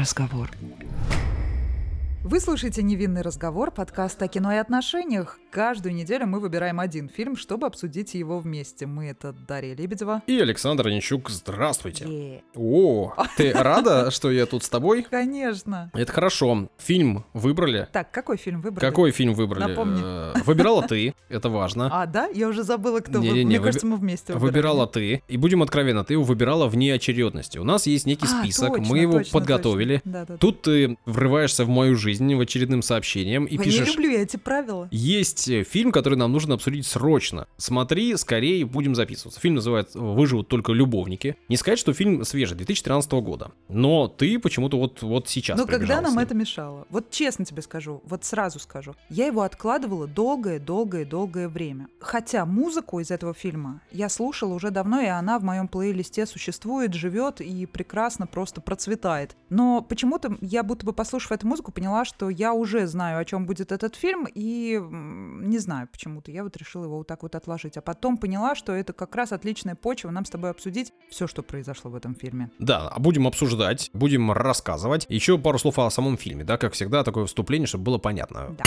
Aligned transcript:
разговор. 0.00 0.50
Вы 2.24 2.40
слушаете 2.40 2.82
«Невинный 2.82 3.20
разговор», 3.20 3.70
подкаст 3.70 4.22
о 4.22 4.28
кино 4.28 4.52
и 4.52 4.56
отношениях. 4.56 5.38
Каждую 5.50 5.96
неделю 5.96 6.26
мы 6.26 6.38
выбираем 6.38 6.78
один 6.78 7.08
фильм, 7.08 7.36
чтобы 7.36 7.66
обсудить 7.66 8.14
его 8.14 8.38
вместе. 8.38 8.86
Мы— 8.86 9.06
это 9.08 9.32
Дарья 9.32 9.74
Лебедева. 9.74 10.22
И 10.28 10.38
Александр 10.38 10.86
Онищук, 10.86 11.28
здравствуйте. 11.28 12.04
Е. 12.04 12.42
О, 12.54 13.12
ты 13.36 13.52
рада, 13.54 14.12
что 14.12 14.30
я 14.30 14.46
тут 14.46 14.62
с 14.62 14.68
тобой? 14.68 15.04
Конечно. 15.10 15.90
Это 15.92 16.12
хорошо. 16.12 16.68
Фильм 16.78 17.24
выбрали. 17.32 17.88
Так, 17.92 18.12
какой 18.12 18.36
фильм 18.36 18.60
выбрали? 18.60 18.88
Какой 18.88 19.10
фильм 19.10 19.34
выбрали? 19.34 19.70
Напомни. 19.70 20.00
Э, 20.00 20.34
Выбирала 20.44 20.86
ты, 20.86 21.14
это 21.28 21.48
важно. 21.48 21.88
А, 21.92 22.06
да? 22.06 22.28
Я 22.28 22.46
уже 22.46 22.62
забыла, 22.62 23.00
кто 23.00 23.18
вы. 23.18 23.24
Не-не-не, 23.24 23.44
Мне 23.46 23.60
кажется, 23.60 23.88
мы 23.88 23.96
вместе 23.96 24.32
выбирали. 24.32 24.52
Выбирала 24.52 24.86
ты, 24.86 25.22
и 25.26 25.36
будем 25.36 25.62
откровенны, 25.64 26.04
ты 26.04 26.14
его 26.14 26.22
выбирала 26.22 26.68
вне 26.68 26.94
очередности. 26.94 27.58
У 27.58 27.64
нас 27.64 27.88
есть 27.88 28.06
некий 28.06 28.26
А, 28.26 28.42
список, 28.44 28.78
мы 28.78 29.00
его 29.00 29.22
подготовили. 29.32 30.00
Тут 30.38 30.62
ты 30.62 30.96
врываешься 31.06 31.64
в 31.64 31.68
мою 31.68 31.96
жизнь 31.96 32.32
в 32.36 32.40
очередным 32.40 32.82
сообщением 32.82 33.46
и 33.46 33.58
пишешь... 33.58 33.88
Не 33.88 33.94
люблю 33.94 34.10
я 34.10 34.22
эти 34.22 34.36
правила. 34.36 34.86
Есть 34.92 35.39
э, 35.48 35.64
фильм, 35.64 35.92
который 35.92 36.16
нам 36.16 36.32
нужно 36.32 36.54
обсудить 36.54 36.86
срочно. 36.86 37.46
Смотри, 37.56 38.16
скорее 38.16 38.64
будем 38.64 38.94
записываться. 38.94 39.40
Фильм 39.40 39.56
называется 39.56 39.98
«Выживут 39.98 40.48
только 40.48 40.72
любовники». 40.72 41.36
Не 41.48 41.56
сказать, 41.56 41.78
что 41.78 41.92
фильм 41.92 42.24
свежий, 42.24 42.56
2013 42.56 43.12
года. 43.12 43.52
Но 43.68 44.08
ты 44.08 44.38
почему-то 44.38 44.78
вот, 44.78 45.02
вот 45.02 45.28
сейчас 45.28 45.58
Но 45.58 45.64
когда 45.64 45.78
прибежала 45.78 46.02
нам 46.02 46.18
это 46.18 46.34
мешало? 46.34 46.86
Вот 46.90 47.10
честно 47.10 47.44
тебе 47.44 47.62
скажу, 47.62 48.02
вот 48.04 48.24
сразу 48.24 48.58
скажу. 48.58 48.94
Я 49.08 49.26
его 49.26 49.42
откладывала 49.42 50.06
долгое-долгое-долгое 50.06 51.48
время. 51.48 51.88
Хотя 52.00 52.44
музыку 52.44 53.00
из 53.00 53.10
этого 53.10 53.34
фильма 53.34 53.82
я 53.90 54.08
слушала 54.08 54.54
уже 54.54 54.70
давно, 54.70 55.00
и 55.00 55.06
она 55.06 55.38
в 55.38 55.42
моем 55.42 55.68
плейлисте 55.68 56.26
существует, 56.26 56.94
живет 56.94 57.40
и 57.40 57.66
прекрасно 57.66 58.26
просто 58.26 58.60
процветает. 58.60 59.36
Но 59.48 59.82
почему-то 59.82 60.36
я 60.40 60.62
будто 60.62 60.86
бы, 60.86 60.92
послушав 60.92 61.32
эту 61.32 61.46
музыку, 61.46 61.72
поняла, 61.72 62.04
что 62.04 62.30
я 62.30 62.52
уже 62.52 62.86
знаю, 62.86 63.18
о 63.18 63.24
чем 63.24 63.46
будет 63.46 63.72
этот 63.72 63.96
фильм, 63.96 64.26
и 64.32 64.80
не 65.30 65.58
знаю 65.58 65.88
почему-то. 65.90 66.30
Я 66.30 66.44
вот 66.44 66.56
решила 66.56 66.84
его 66.84 66.98
вот 66.98 67.06
так 67.06 67.22
вот 67.22 67.34
отложить. 67.34 67.76
А 67.76 67.80
потом 67.80 68.18
поняла, 68.18 68.54
что 68.54 68.72
это 68.72 68.92
как 68.92 69.14
раз 69.14 69.32
отличная 69.32 69.74
почва 69.74 70.10
нам 70.10 70.24
с 70.24 70.30
тобой 70.30 70.50
обсудить 70.50 70.92
все, 71.10 71.26
что 71.26 71.42
произошло 71.42 71.90
в 71.90 71.94
этом 71.94 72.14
фильме. 72.14 72.50
Да, 72.58 72.88
а 72.88 72.98
будем 72.98 73.26
обсуждать, 73.26 73.90
будем 73.92 74.32
рассказывать. 74.32 75.06
Еще 75.08 75.38
пару 75.38 75.58
слов 75.58 75.78
о 75.78 75.90
самом 75.90 76.16
фильме, 76.16 76.44
да, 76.44 76.56
как 76.56 76.72
всегда, 76.72 77.04
такое 77.04 77.26
вступление, 77.26 77.66
чтобы 77.66 77.84
было 77.84 77.98
понятно. 77.98 78.54
Да. 78.56 78.64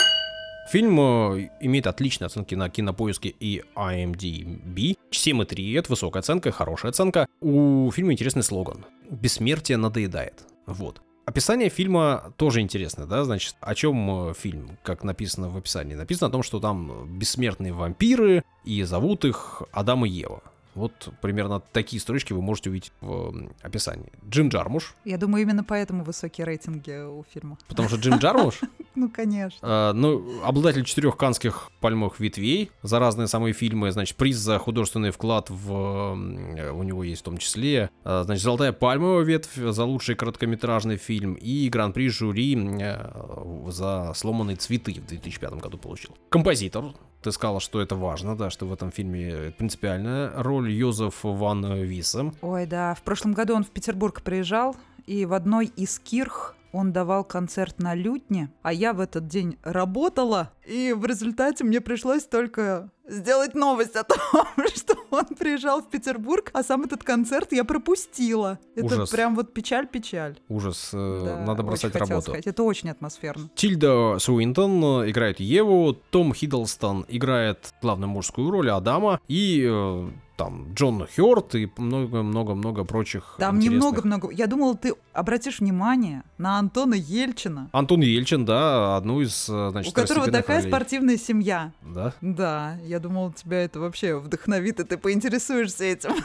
Фильм 0.69 0.99
э, 0.99 1.49
имеет 1.59 1.87
отличные 1.87 2.27
оценки 2.27 2.55
на 2.55 2.69
кинопоиске 2.69 3.29
и 3.37 3.63
IMDb. 3.75 4.97
7,3 5.11 5.77
это 5.77 5.89
высокая 5.89 6.21
оценка, 6.21 6.51
хорошая 6.51 6.91
оценка. 6.91 7.27
У 7.41 7.91
фильма 7.91 8.13
интересный 8.13 8.43
слоган. 8.43 8.85
Бессмертие 9.09 9.77
надоедает. 9.77 10.45
Вот. 10.65 11.01
Описание 11.25 11.69
фильма 11.69 12.33
тоже 12.35 12.59
интересное, 12.59 13.05
да, 13.05 13.23
значит, 13.23 13.55
о 13.61 13.73
чем 13.75 14.29
э, 14.29 14.33
фильм, 14.33 14.77
как 14.83 15.05
написано 15.05 15.49
в 15.49 15.55
описании? 15.55 15.95
Написано 15.95 16.27
о 16.27 16.31
том, 16.31 16.43
что 16.43 16.59
там 16.59 17.07
бессмертные 17.17 17.71
вампиры, 17.71 18.43
и 18.65 18.83
зовут 18.83 19.23
их 19.23 19.63
Адам 19.71 20.05
и 20.05 20.09
Ева. 20.09 20.43
Вот 20.75 21.09
примерно 21.21 21.59
такие 21.59 21.99
строчки 21.99 22.33
вы 22.33 22.41
можете 22.41 22.69
увидеть 22.69 22.91
в 23.01 23.49
описании. 23.61 24.11
Джим 24.27 24.49
Джармуш, 24.49 24.95
Я 25.05 25.17
думаю, 25.17 25.43
именно 25.43 25.63
поэтому 25.63 26.03
высокие 26.03 26.45
рейтинги 26.45 27.05
у 27.05 27.23
фильма. 27.33 27.57
потому 27.67 27.89
что 27.89 27.97
Джим 27.97 28.17
Джармуш 28.17 28.61
Ну, 28.95 29.09
конечно. 29.09 29.65
Э, 29.65 29.93
ну, 29.93 30.41
обладатель 30.43 30.83
четырех 30.83 31.17
канских 31.17 31.71
пальмовых 31.79 32.19
ветвей 32.19 32.71
за 32.83 32.99
разные 32.99 33.27
самые 33.27 33.53
фильмы, 33.53 33.91
значит, 33.91 34.15
приз 34.17 34.37
за 34.37 34.59
художественный 34.59 35.11
вклад 35.11 35.49
в... 35.49 36.13
У 36.13 36.83
него 36.83 37.03
есть 37.03 37.21
в 37.21 37.25
том 37.25 37.37
числе, 37.37 37.89
э, 38.03 38.21
значит, 38.23 38.43
«Золотая 38.43 38.71
пальмовая 38.71 39.23
ветвь» 39.23 39.55
за 39.55 39.83
лучший 39.83 40.15
короткометражный 40.15 40.97
фильм 40.97 41.33
и 41.33 41.69
гран-при 41.69 42.09
жюри 42.09 42.55
э, 42.55 43.69
за 43.69 44.13
«Сломанные 44.15 44.57
цветы» 44.57 44.93
в 44.93 45.07
2005 45.07 45.53
году 45.53 45.77
получил. 45.77 46.15
Композитор. 46.29 46.93
Ты 47.23 47.31
сказала, 47.31 47.61
что 47.61 47.81
это 47.81 47.95
важно, 47.95 48.35
да, 48.35 48.49
что 48.49 48.65
в 48.65 48.73
этом 48.73 48.91
фильме 48.91 49.53
принципиальная 49.57 50.31
роль 50.35 50.69
Йозеф 50.69 51.19
Ван 51.23 51.73
Висе. 51.81 52.33
Ой, 52.41 52.65
да. 52.65 52.93
В 52.95 53.01
прошлом 53.01 53.31
году 53.33 53.55
он 53.55 53.63
в 53.63 53.69
Петербург 53.69 54.21
приезжал, 54.21 54.75
и 55.05 55.25
в 55.25 55.33
одной 55.33 55.67
из 55.67 55.99
кирх 55.99 56.55
он 56.73 56.91
давал 56.91 57.23
концерт 57.23 57.79
на 57.79 57.93
лютне, 57.93 58.51
а 58.61 58.73
я 58.73 58.93
в 58.93 58.99
этот 58.99 59.27
день 59.27 59.57
работала, 59.63 60.51
и 60.65 60.91
в 60.91 61.05
результате 61.05 61.63
мне 61.63 61.79
пришлось 61.79 62.25
только 62.25 62.89
сделать 63.07 63.55
новость 63.55 63.95
о 63.95 64.03
том, 64.03 64.17
что 64.75 64.95
он 65.11 65.25
приезжал 65.25 65.81
в 65.81 65.89
Петербург, 65.89 66.49
а 66.53 66.63
сам 66.63 66.83
этот 66.83 67.03
концерт 67.03 67.51
я 67.51 67.63
пропустила. 67.63 68.59
Это 68.75 68.85
Ужас. 68.85 69.09
прям 69.09 69.35
вот 69.35 69.53
печаль-печаль. 69.53 70.37
Ужас, 70.49 70.91
э, 70.93 71.21
Да, 71.25 71.39
надо 71.45 71.63
бросать 71.63 71.95
работу. 71.95 72.21
сказать. 72.21 72.47
Это 72.47 72.63
очень 72.63 72.89
атмосферно. 72.89 73.49
Тильда 73.55 74.17
Суинтон 74.19 75.03
э, 75.03 75.09
играет 75.11 75.39
Еву, 75.39 75.93
Том 75.93 76.33
Хиддлстон 76.33 77.05
играет 77.07 77.73
главную 77.81 78.09
мужскую 78.09 78.49
роль 78.51 78.69
Адама, 78.71 79.19
и 79.27 79.67
э, 79.69 80.09
там 80.35 80.73
Джон 80.73 81.07
Хёрд 81.15 81.53
и 81.55 81.69
много-много-много 81.77 82.83
прочих 82.85 83.35
Там 83.37 83.59
немного-много. 83.59 84.31
Я 84.31 84.47
думала, 84.47 84.75
ты 84.75 84.95
обратишь 85.13 85.59
внимание 85.59 86.23
на 86.37 86.57
Антона 86.57 86.95
Ельчина, 86.95 87.69
Антон 87.71 88.01
Ельчин, 88.01 88.43
да, 88.45 88.97
одну 88.97 89.21
из, 89.21 89.45
значит, 89.45 89.91
у 89.91 89.95
которого 89.95 90.31
такая 90.31 90.57
ролей. 90.57 90.69
спортивная 90.71 91.17
семья. 91.17 91.71
Да? 91.83 92.13
Да, 92.21 92.77
я 92.93 92.99
думала, 92.99 93.33
тебя 93.33 93.63
это 93.63 93.79
вообще 93.79 94.17
вдохновит, 94.19 94.79
и 94.79 94.83
ты 94.83 94.97
поинтересуешься 94.97 95.83
этим. 95.83 96.11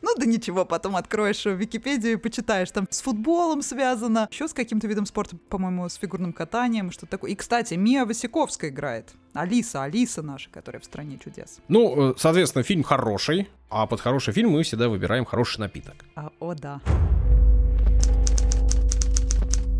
Ну 0.00 0.14
да 0.16 0.26
ничего, 0.26 0.64
потом 0.64 0.94
откроешь 0.94 1.44
Википедию 1.44 2.12
и 2.12 2.16
почитаешь. 2.16 2.70
Там 2.70 2.86
с 2.88 3.00
футболом 3.00 3.62
связано, 3.62 4.28
еще 4.30 4.46
с 4.46 4.54
каким-то 4.54 4.86
видом 4.86 5.04
спорта, 5.06 5.36
по-моему, 5.48 5.88
с 5.88 5.96
фигурным 5.96 6.32
катанием, 6.32 6.92
что 6.92 7.04
такое. 7.04 7.32
И, 7.32 7.34
кстати, 7.34 7.74
Мия 7.74 8.06
Васиковская 8.06 8.70
играет. 8.70 9.12
Алиса, 9.34 9.82
Алиса 9.82 10.22
наша, 10.22 10.50
которая 10.50 10.80
в 10.80 10.84
«Стране 10.84 11.18
чудес». 11.22 11.58
Ну, 11.66 12.12
э, 12.12 12.14
соответственно, 12.16 12.62
фильм 12.62 12.84
хороший, 12.84 13.50
а 13.70 13.86
под 13.86 14.00
хороший 14.00 14.32
фильм 14.32 14.50
мы 14.50 14.62
всегда 14.62 14.88
выбираем 14.88 15.24
хороший 15.24 15.58
напиток. 15.58 15.96
А, 16.14 16.30
о 16.38 16.54
да. 16.54 16.80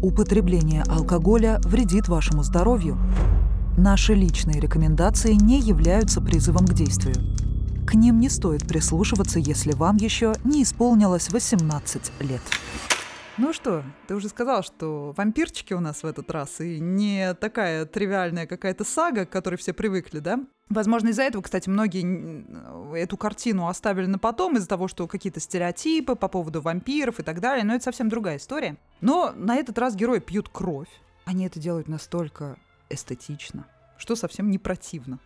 Употребление 0.02 0.82
алкоголя 0.82 1.60
вредит 1.64 2.08
вашему 2.08 2.42
здоровью. 2.42 2.98
Наши 3.81 4.12
личные 4.12 4.59
рекомендации 4.59 5.34
не 5.34 5.61
являются 5.61 6.21
призывом 6.21 6.66
к 6.66 6.75
действию. 6.75 7.15
К 7.87 7.94
ним 7.94 8.19
не 8.19 8.28
стоит 8.28 8.66
прислушиваться, 8.66 9.39
если 9.39 9.71
вам 9.71 9.99
еще 9.99 10.34
не 10.43 10.65
исполнилось 10.65 11.31
18 11.31 12.11
лет. 12.22 12.41
Ну 13.37 13.53
что, 13.53 13.84
ты 14.09 14.16
уже 14.16 14.31
сказал, 14.31 14.65
что 14.65 15.15
вампирчики 15.16 15.75
у 15.75 15.81
нас 15.81 16.03
в 16.03 16.06
этот 16.06 16.28
раз, 16.33 16.61
и 16.61 16.81
не 16.81 17.34
такая 17.34 17.87
тривиальная 17.87 18.49
какая-то 18.49 18.83
сага, 18.83 19.27
к 19.27 19.31
которой 19.31 19.55
все 19.55 19.72
привыкли, 19.72 20.19
да? 20.19 20.41
Возможно, 20.69 21.10
из-за 21.10 21.22
этого, 21.22 21.43
кстати, 21.43 21.69
многие 21.69 23.00
эту 23.00 23.16
картину 23.16 23.69
оставили 23.69 24.06
на 24.06 24.19
потом, 24.19 24.56
из-за 24.56 24.66
того, 24.66 24.89
что 24.89 25.06
какие-то 25.06 25.39
стереотипы 25.39 26.16
по 26.16 26.27
поводу 26.27 26.60
вампиров 26.60 27.21
и 27.21 27.22
так 27.22 27.41
далее, 27.41 27.65
но 27.65 27.77
это 27.77 27.84
совсем 27.84 28.09
другая 28.09 28.39
история. 28.39 28.77
Но 29.00 29.33
на 29.37 29.55
этот 29.55 29.78
раз 29.78 29.95
герои 29.95 30.19
пьют 30.19 30.49
кровь. 30.49 30.89
Они 31.27 31.47
это 31.47 31.60
делают 31.60 31.87
настолько 31.87 32.56
эстетично, 32.91 33.66
что 33.97 34.16
совсем 34.16 34.50
не 34.50 34.59
противно, 34.59 35.19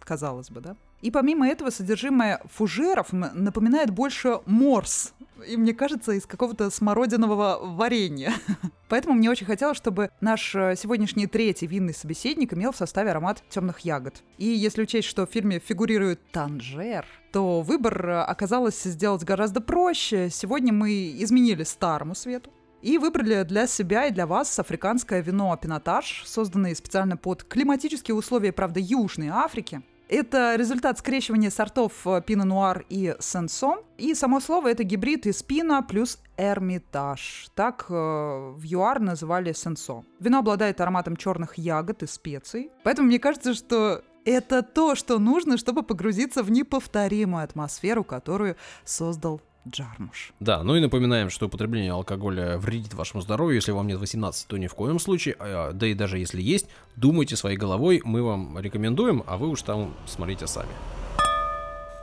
казалось 0.00 0.50
бы, 0.50 0.60
да? 0.60 0.76
И 1.02 1.10
помимо 1.10 1.48
этого 1.48 1.70
содержимое 1.70 2.40
фужеров 2.44 3.12
напоминает 3.12 3.90
больше 3.90 4.40
морс. 4.44 5.14
И 5.48 5.56
мне 5.56 5.72
кажется, 5.72 6.12
из 6.12 6.26
какого-то 6.26 6.68
смородинового 6.68 7.58
варенья. 7.62 8.34
Поэтому 8.90 9.14
мне 9.14 9.30
очень 9.30 9.46
хотелось, 9.46 9.78
чтобы 9.78 10.10
наш 10.20 10.54
э, 10.54 10.76
сегодняшний 10.76 11.26
третий 11.26 11.66
винный 11.66 11.94
собеседник 11.94 12.52
имел 12.52 12.72
в 12.72 12.76
составе 12.76 13.12
аромат 13.12 13.42
темных 13.48 13.80
ягод. 13.80 14.22
И 14.36 14.44
если 14.44 14.82
учесть, 14.82 15.08
что 15.08 15.26
в 15.26 15.30
фильме 15.30 15.58
фигурирует 15.58 16.20
танжер, 16.32 17.06
то 17.32 17.62
выбор 17.62 18.10
э, 18.10 18.20
оказалось 18.22 18.82
сделать 18.82 19.24
гораздо 19.24 19.62
проще. 19.62 20.28
Сегодня 20.28 20.74
мы 20.74 20.92
изменили 21.22 21.62
старому 21.62 22.14
свету. 22.14 22.50
И 22.82 22.98
выбрали 22.98 23.42
для 23.42 23.66
себя 23.66 24.06
и 24.06 24.10
для 24.10 24.26
вас 24.26 24.58
африканское 24.58 25.20
вино 25.20 25.56
Пинотаж, 25.60 26.22
созданное 26.26 26.74
специально 26.74 27.16
под 27.16 27.44
климатические 27.44 28.14
условия, 28.14 28.52
правда, 28.52 28.80
Южной 28.80 29.28
Африки. 29.28 29.82
Это 30.10 30.56
результат 30.56 30.98
скрещивания 30.98 31.50
сортов 31.50 32.04
э, 32.04 32.20
Пино 32.26 32.44
Нуар 32.44 32.84
и 32.88 33.14
Сенсон. 33.20 33.78
И 33.96 34.12
само 34.14 34.40
слово 34.40 34.72
это 34.72 34.82
гибрид 34.82 35.24
из 35.26 35.40
Пина 35.44 35.84
плюс 35.84 36.18
Эрмитаж. 36.36 37.46
Так 37.54 37.86
э, 37.88 37.92
в 37.92 38.60
ЮАР 38.64 38.98
называли 38.98 39.52
Сенсо. 39.52 40.02
Вино 40.18 40.38
обладает 40.38 40.80
ароматом 40.80 41.16
черных 41.16 41.58
ягод 41.58 42.02
и 42.02 42.08
специй. 42.08 42.72
Поэтому 42.82 43.06
мне 43.06 43.20
кажется, 43.20 43.54
что 43.54 44.02
это 44.24 44.62
то, 44.62 44.96
что 44.96 45.20
нужно, 45.20 45.56
чтобы 45.56 45.84
погрузиться 45.84 46.42
в 46.42 46.50
неповторимую 46.50 47.44
атмосферу, 47.44 48.02
которую 48.02 48.56
создал 48.84 49.40
Джармуш. 49.68 50.32
Да, 50.40 50.62
ну 50.62 50.74
и 50.76 50.80
напоминаем, 50.80 51.28
что 51.30 51.46
употребление 51.46 51.92
алкоголя 51.92 52.56
вредит 52.58 52.94
вашему 52.94 53.20
здоровью. 53.20 53.56
Если 53.56 53.72
вам 53.72 53.86
нет 53.86 53.98
18, 54.00 54.46
то 54.46 54.56
ни 54.56 54.66
в 54.66 54.74
коем 54.74 54.98
случае. 54.98 55.36
А, 55.38 55.72
Да 55.72 55.86
и 55.86 55.94
даже 55.94 56.18
если 56.18 56.40
есть, 56.40 56.66
думайте 56.96 57.36
своей 57.36 57.56
головой. 57.58 58.00
Мы 58.04 58.22
вам 58.22 58.58
рекомендуем, 58.58 59.22
а 59.26 59.36
вы 59.36 59.48
уж 59.48 59.62
там 59.62 59.94
смотрите 60.06 60.46
сами. 60.46 60.70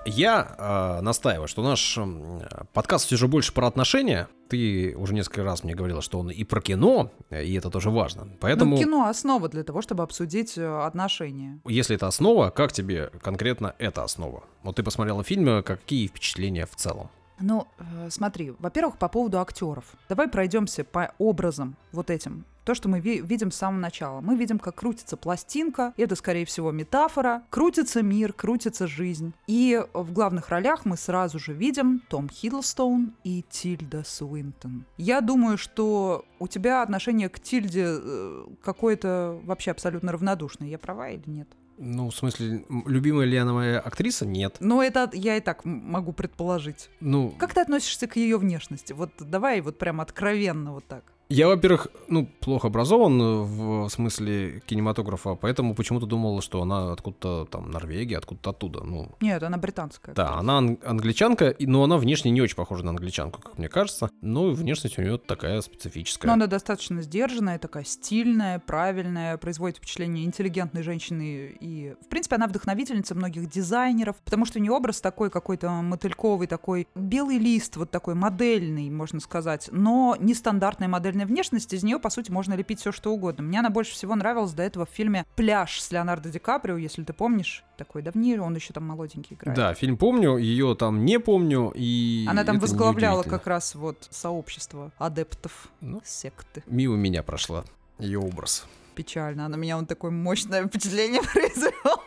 Я 0.09 0.56
э, 0.57 1.01
настаиваю, 1.01 1.50
что 1.50 1.62
наш 1.63 1.98
м, 1.98 2.42
подкаст 2.71 3.07
все 3.07 3.18
же 3.18 3.27
больше 3.27 3.51
про 3.54 3.68
отношения, 3.68 4.30
Ты 4.48 4.95
уже 4.95 5.13
несколько 5.13 5.44
раз 5.44 5.65
мне 5.65 5.75
говорила, 5.75 6.01
что 6.01 6.19
он 6.19 6.30
и 6.31 6.45
про 6.45 6.62
кино, 6.62 7.12
и 7.30 7.53
это 7.56 7.69
тоже 7.69 7.89
важно. 7.89 8.30
Поэтому, 8.39 8.77
Ну, 8.77 8.81
кино 8.81 9.07
основа 9.10 9.50
для 9.50 9.63
того, 9.65 9.81
чтобы 9.81 10.03
обсудить 10.03 10.57
э, 10.57 10.65
отношения. 10.86 11.60
если 11.68 11.98
это 11.98 12.07
основа, 12.07 12.51
как 12.51 12.71
тебе 12.71 13.12
конкретно 13.21 13.75
эта 13.80 14.06
основа? 14.06 14.45
Вот 14.63 14.77
ты 14.77 14.83
посмотрела 14.83 15.25
фильм, 15.25 15.50
э, 15.50 15.62
какие 15.62 16.07
впечатления 16.07 16.65
в 16.65 16.75
целом? 16.77 17.10
Ну, 17.39 17.68
э, 17.78 18.10
смотри, 18.10 18.54
во-первых, 18.60 18.98
по 18.98 19.07
поводу 19.10 19.39
актеров. 19.39 19.86
Давай 20.10 20.28
пройдемся 20.28 20.84
по 20.84 21.13
образам 21.18 21.75
вот 21.92 22.10
этим. 22.10 22.45
То, 22.63 22.74
что 22.75 22.89
мы 22.89 23.00
ви- 23.00 23.22
видим 23.22 23.50
с 23.51 23.56
самого 23.56 23.80
начала. 23.80 24.19
Мы 24.19 24.36
видим, 24.36 24.60
как 24.60 24.75
крутится 24.75 25.16
пластинка. 25.16 25.94
Это, 25.95 26.16
скорее 26.18 26.45
всего, 26.45 26.72
метафора. 26.74 27.44
Крутится 27.50 28.01
мир, 28.01 28.34
крутится 28.34 28.88
жизнь. 28.88 29.34
И 29.48 29.81
в 29.94 30.12
главных 30.12 30.50
ролях 30.50 30.84
мы 30.84 30.98
сразу 30.98 31.39
же 31.39 31.54
видим 31.54 32.01
Том 32.10 32.28
Хиддлстоун 32.28 33.13
и 33.24 33.45
Тильда 33.50 34.04
Суинтон. 34.04 34.84
Я 34.98 35.22
думаю, 35.22 35.57
что 35.57 36.25
у 36.39 36.48
тебя 36.50 36.81
отношение 36.81 37.30
к 37.30 37.39
Тильде 37.39 37.86
э, 37.88 38.45
какое-то 38.62 39.39
вообще 39.45 39.72
абсолютно 39.72 40.12
равнодушное. 40.12 40.68
Я 40.68 40.78
права 40.78 41.10
или 41.12 41.24
нет? 41.30 41.48
Ну, 41.77 42.09
в 42.09 42.15
смысле, 42.15 42.65
любимая 42.85 43.25
ли 43.25 43.38
она 43.38 43.53
моя 43.53 43.79
актриса? 43.79 44.25
Нет. 44.25 44.57
Ну, 44.59 44.81
это 44.81 45.09
я 45.13 45.38
и 45.38 45.41
так 45.41 45.63
могу 45.63 46.12
предположить. 46.12 46.89
Ну, 47.00 47.33
Как 47.38 47.53
ты 47.53 47.62
относишься 47.62 48.07
к 48.07 48.15
ее 48.15 48.38
внешности? 48.38 48.94
Вот 48.94 49.12
давай 49.19 49.62
вот 49.62 49.77
прям 49.77 50.01
откровенно 50.01 50.74
вот 50.74 50.85
так. 50.88 51.03
Я, 51.29 51.47
во-первых, 51.47 51.88
ну, 52.07 52.25
плохо 52.39 52.68
образован 52.68 53.19
в 53.44 53.89
смысле 53.89 54.62
кинематографа, 54.65 55.35
поэтому 55.35 55.75
почему-то 55.75 56.06
думал, 56.06 56.41
что 56.41 56.62
она 56.62 56.94
откуда-то 56.94 57.45
там 57.51 57.69
Норвегия, 57.69 58.18
откуда-то 58.18 58.51
оттуда. 58.51 58.83
Ну, 58.83 59.12
Нет, 59.19 59.44
она 59.44 59.57
британская. 59.57 60.13
да, 60.13 60.35
она 60.35 60.59
ан- 60.59 60.79
англичанка, 60.85 61.53
но 61.59 61.83
она 61.83 61.97
внешне 61.97 62.31
не 62.31 62.41
очень 62.41 62.56
похожа 62.56 62.85
на 62.85 62.91
англичанку, 62.91 63.41
как 63.41 63.57
мне 63.57 63.68
кажется. 63.68 64.09
Ну, 64.21 64.51
и 64.51 64.53
внешность 64.53 64.97
у 64.97 65.01
нее 65.01 65.18
такая 65.18 65.59
специфическая. 65.62 66.27
Но 66.29 66.33
она 66.33 66.47
достаточно 66.47 67.01
сдержанная, 67.01 67.59
такая 67.59 67.83
стильная, 67.83 68.59
правильная, 68.59 69.38
производит 69.38 69.77
впечатление 69.77 70.24
интеллигентной 70.24 70.81
женщины. 70.83 71.57
И, 71.59 71.95
в 72.06 72.07
принципе, 72.07 72.38
она 72.38 72.47
вдохновительница 72.47 73.15
многих 73.15 73.50
дизайнеров, 73.50 74.15
потому 74.24 74.45
что 74.45 74.59
у 74.59 74.62
нее 74.62 74.71
образ 74.71 75.01
такой 75.01 75.29
какой-то 75.29 75.69
мотыльковый, 75.69 76.47
такой 76.47 76.88
белый 76.95 77.38
лист, 77.38 77.75
вот 77.75 77.91
такой 77.91 78.15
модельный, 78.15 78.89
можно 78.89 79.19
сказать, 79.19 79.68
но 79.74 80.15
нестандартная 80.19 80.88
модельная 81.17 81.25
внешность. 81.25 81.73
Из 81.73 81.83
нее, 81.83 81.99
по 81.99 82.09
сути, 82.09 82.31
можно 82.31 82.53
лепить 82.53 82.79
все, 82.79 82.91
что 82.91 83.11
угодно. 83.11 83.43
Мне 83.43 83.59
она 83.59 83.69
больше 83.69 83.93
всего 83.93 84.15
нравилась 84.15 84.53
до 84.53 84.63
этого 84.63 84.85
в 84.85 84.89
фильме 84.89 85.25
«Пляж» 85.35 85.81
с 85.81 85.91
Леонардо 85.91 86.29
Ди 86.29 86.39
Каприо, 86.39 86.77
если 86.77 87.03
ты 87.03 87.13
помнишь. 87.13 87.63
Такой 87.77 88.01
давнее, 88.01 88.41
он 88.41 88.55
еще 88.55 88.73
там 88.73 88.85
молоденький 88.85 89.35
играет. 89.35 89.57
Да, 89.57 89.73
фильм 89.73 89.97
помню, 89.97 90.37
ее 90.37 90.75
там 90.75 91.05
не 91.05 91.19
помню, 91.19 91.71
и 91.75 92.25
Она 92.29 92.43
там 92.43 92.59
возглавляла 92.59 93.23
как 93.23 93.47
раз 93.47 93.75
вот 93.75 94.07
сообщество 94.09 94.91
адептов 94.97 95.69
Ну. 95.81 96.01
секты. 96.05 96.63
Мимо 96.67 96.95
меня 96.95 97.23
прошла 97.23 97.63
ее 97.99 98.19
образ. 98.19 98.65
Печально. 98.95 99.45
Она 99.45 99.57
меня 99.57 99.77
он 99.77 99.85
такое 99.85 100.11
мощное 100.11 100.65
впечатление 100.67 101.21
произвел. 101.21 102.01